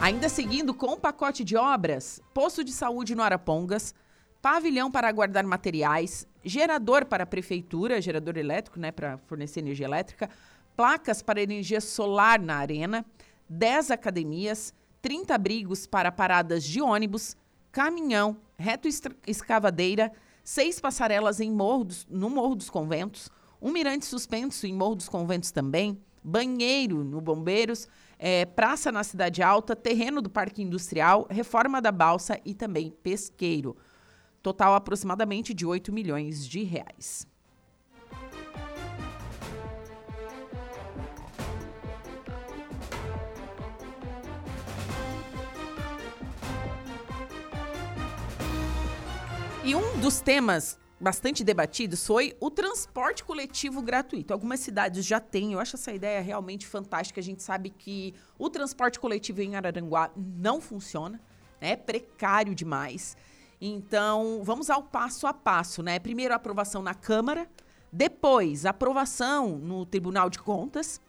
[0.00, 3.94] Ainda seguindo com o pacote de obras, posto de saúde no Arapongas,
[4.44, 10.28] pavilhão para guardar materiais, gerador para a prefeitura, gerador elétrico, né, para fornecer energia elétrica,
[10.76, 13.06] placas para energia solar na arena,
[13.48, 17.34] 10 academias, 30 abrigos para paradas de ônibus,
[17.72, 18.86] caminhão, reto
[19.26, 20.12] escavadeira,
[20.42, 23.30] seis passarelas em Morro dos, no Morro dos Conventos,
[23.62, 27.88] um mirante suspenso em Morro dos Conventos também, banheiro no Bombeiros,
[28.18, 33.74] é, praça na Cidade Alta, terreno do Parque Industrial, reforma da balsa e também pesqueiro
[34.44, 37.26] total aproximadamente de 8 milhões de reais.
[49.64, 54.30] E um dos temas bastante debatidos foi o transporte coletivo gratuito.
[54.30, 57.18] Algumas cidades já têm, eu acho essa ideia realmente fantástica.
[57.18, 61.18] A gente sabe que o transporte coletivo em Araranguá não funciona,
[61.62, 63.16] é precário demais.
[63.66, 65.98] Então, vamos ao passo a passo, né?
[65.98, 67.48] Primeiro aprovação na Câmara,
[67.90, 71.00] depois aprovação no Tribunal de Contas,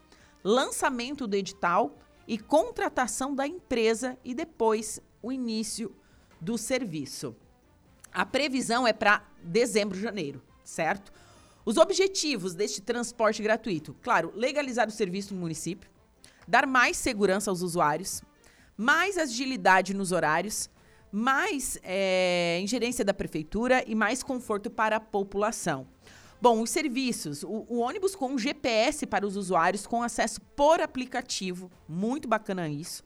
[0.42, 5.94] lançamento do edital e contratação da empresa e depois o início
[6.40, 7.36] do serviço.
[8.14, 11.12] A previsão é para dezembro, janeiro, certo?
[11.66, 15.90] Os objetivos deste transporte gratuito, claro, legalizar o serviço no município,
[16.48, 18.24] dar mais segurança aos usuários,
[18.78, 20.70] mais agilidade nos horários,
[21.16, 25.88] mais é, ingerência da prefeitura e mais conforto para a população.
[26.42, 31.72] Bom, os serviços, o, o, ônibus com GPS para os usuários com acesso por aplicativo,
[31.88, 33.02] muito bacana isso.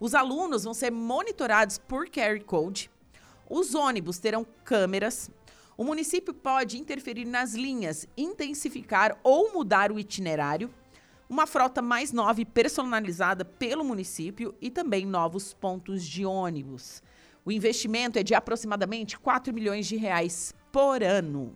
[0.00, 2.90] Os alunos vão ser monitorados por QR Code.
[3.48, 5.30] Os ônibus terão câmeras.
[5.76, 10.68] O município pode interferir nas linhas, intensificar ou mudar o itinerário.
[11.30, 17.00] Uma frota mais nova e personalizada pelo município e também novos pontos de ônibus.
[17.44, 21.52] O investimento é de aproximadamente 4 milhões de reais por ano.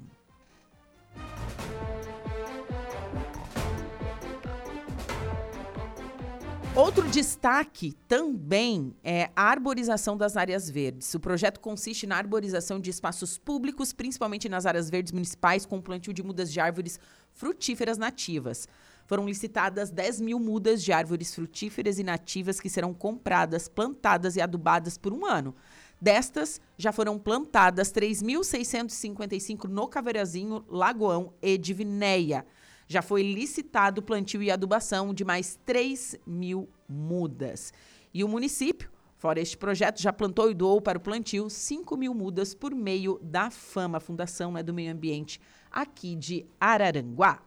[6.74, 11.14] Outro destaque também é a arborização das áreas verdes.
[11.14, 16.12] O projeto consiste na arborização de espaços públicos, principalmente nas áreas verdes municipais, com plantio
[16.12, 17.00] de mudas de árvores
[17.32, 18.68] frutíferas nativas.
[19.06, 24.42] Foram licitadas 10 mil mudas de árvores frutíferas e nativas que serão compradas, plantadas e
[24.42, 25.54] adubadas por um ano.
[26.00, 32.46] Destas, já foram plantadas 3.655 no Caveirazinho, Lagoão e Divinéia.
[32.86, 37.72] Já foi licitado plantio e adubação de mais 3 mil mudas.
[38.12, 42.14] E o município, fora este projeto, já plantou e doou para o plantio 5 mil
[42.14, 45.40] mudas por meio da FAMA, Fundação né, do Meio Ambiente,
[45.70, 47.42] aqui de Araranguá.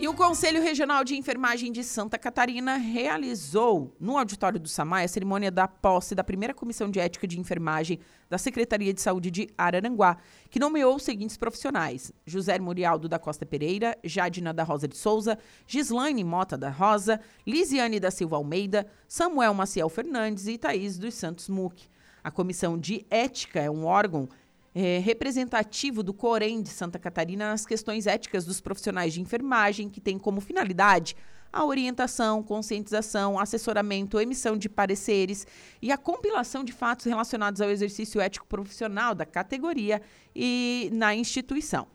[0.00, 5.08] E o Conselho Regional de Enfermagem de Santa Catarina realizou, no auditório do SAMAI, a
[5.08, 9.50] cerimônia da posse da primeira Comissão de Ética de Enfermagem da Secretaria de Saúde de
[9.58, 10.16] Araranguá,
[10.48, 15.38] que nomeou os seguintes profissionais: José Murialdo da Costa Pereira, Jadina da Rosa de Souza,
[15.66, 21.46] Gislaine Mota da Rosa, Lisiane da Silva Almeida, Samuel Maciel Fernandes e Thaís dos Santos
[21.46, 21.78] Muc.
[22.24, 24.30] A Comissão de Ética é um órgão
[24.74, 30.00] é, representativo do Corém de Santa Catarina nas questões éticas dos profissionais de enfermagem, que
[30.00, 31.16] tem como finalidade
[31.52, 35.46] a orientação, conscientização, assessoramento, emissão de pareceres
[35.82, 40.00] e a compilação de fatos relacionados ao exercício ético profissional da categoria
[40.34, 41.88] e na instituição.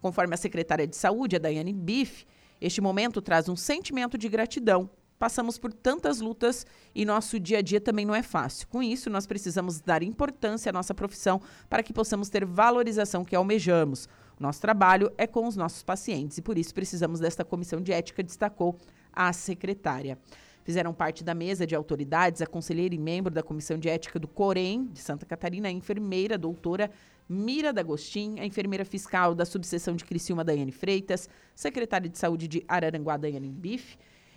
[0.00, 2.26] Conforme a secretária de Saúde, a Daiane Biff,
[2.60, 4.88] este momento traz um sentimento de gratidão
[5.22, 8.66] passamos por tantas lutas e nosso dia a dia também não é fácil.
[8.66, 11.40] Com isso, nós precisamos dar importância à nossa profissão
[11.70, 14.08] para que possamos ter valorização que almejamos.
[14.40, 18.20] Nosso trabalho é com os nossos pacientes e por isso precisamos desta comissão de ética,
[18.20, 18.76] destacou
[19.12, 20.18] a secretária.
[20.64, 24.26] Fizeram parte da mesa de autoridades a conselheira e membro da Comissão de Ética do
[24.26, 26.90] Corém, de Santa Catarina, a enfermeira, a doutora
[27.28, 32.64] Mira D'Agostin, a enfermeira fiscal da subseção de Criciúma, Daiane Freitas, secretária de Saúde de
[32.66, 33.96] Araranguá, Daiane Bife,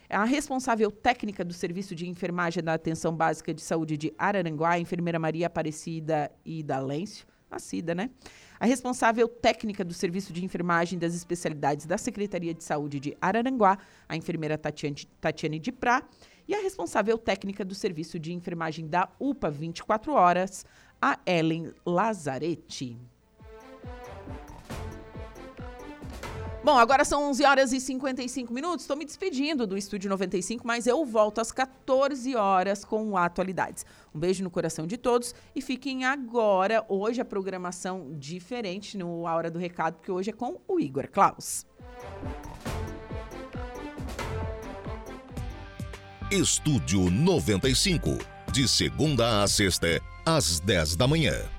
[0.10, 4.80] a responsável técnica do Serviço de Enfermagem da Atenção Básica de Saúde de Araranguá, a
[4.80, 8.10] enfermeira Maria Aparecida e Dalêncio, a né?
[8.60, 13.78] A responsável técnica do Serviço de Enfermagem das Especialidades da Secretaria de Saúde de Araranguá,
[14.08, 16.04] a enfermeira Tatiane, Tatiane de Prá,
[16.48, 20.66] e a responsável técnica do Serviço de Enfermagem da UPA 24 Horas,
[21.02, 22.98] a Ellen Lazarete.
[26.66, 28.86] Bom, agora são 11 horas e 55 minutos.
[28.86, 33.86] Estou me despedindo do Estúdio 95, mas eu volto às 14 horas com Atualidades.
[34.16, 39.36] Um beijo no coração de todos e fiquem agora, hoje a programação diferente no A
[39.36, 41.68] Hora do Recado, porque hoje é com o Igor Klaus.
[46.32, 48.18] Estúdio 95,
[48.52, 51.55] de segunda a sexta, às 10 da manhã.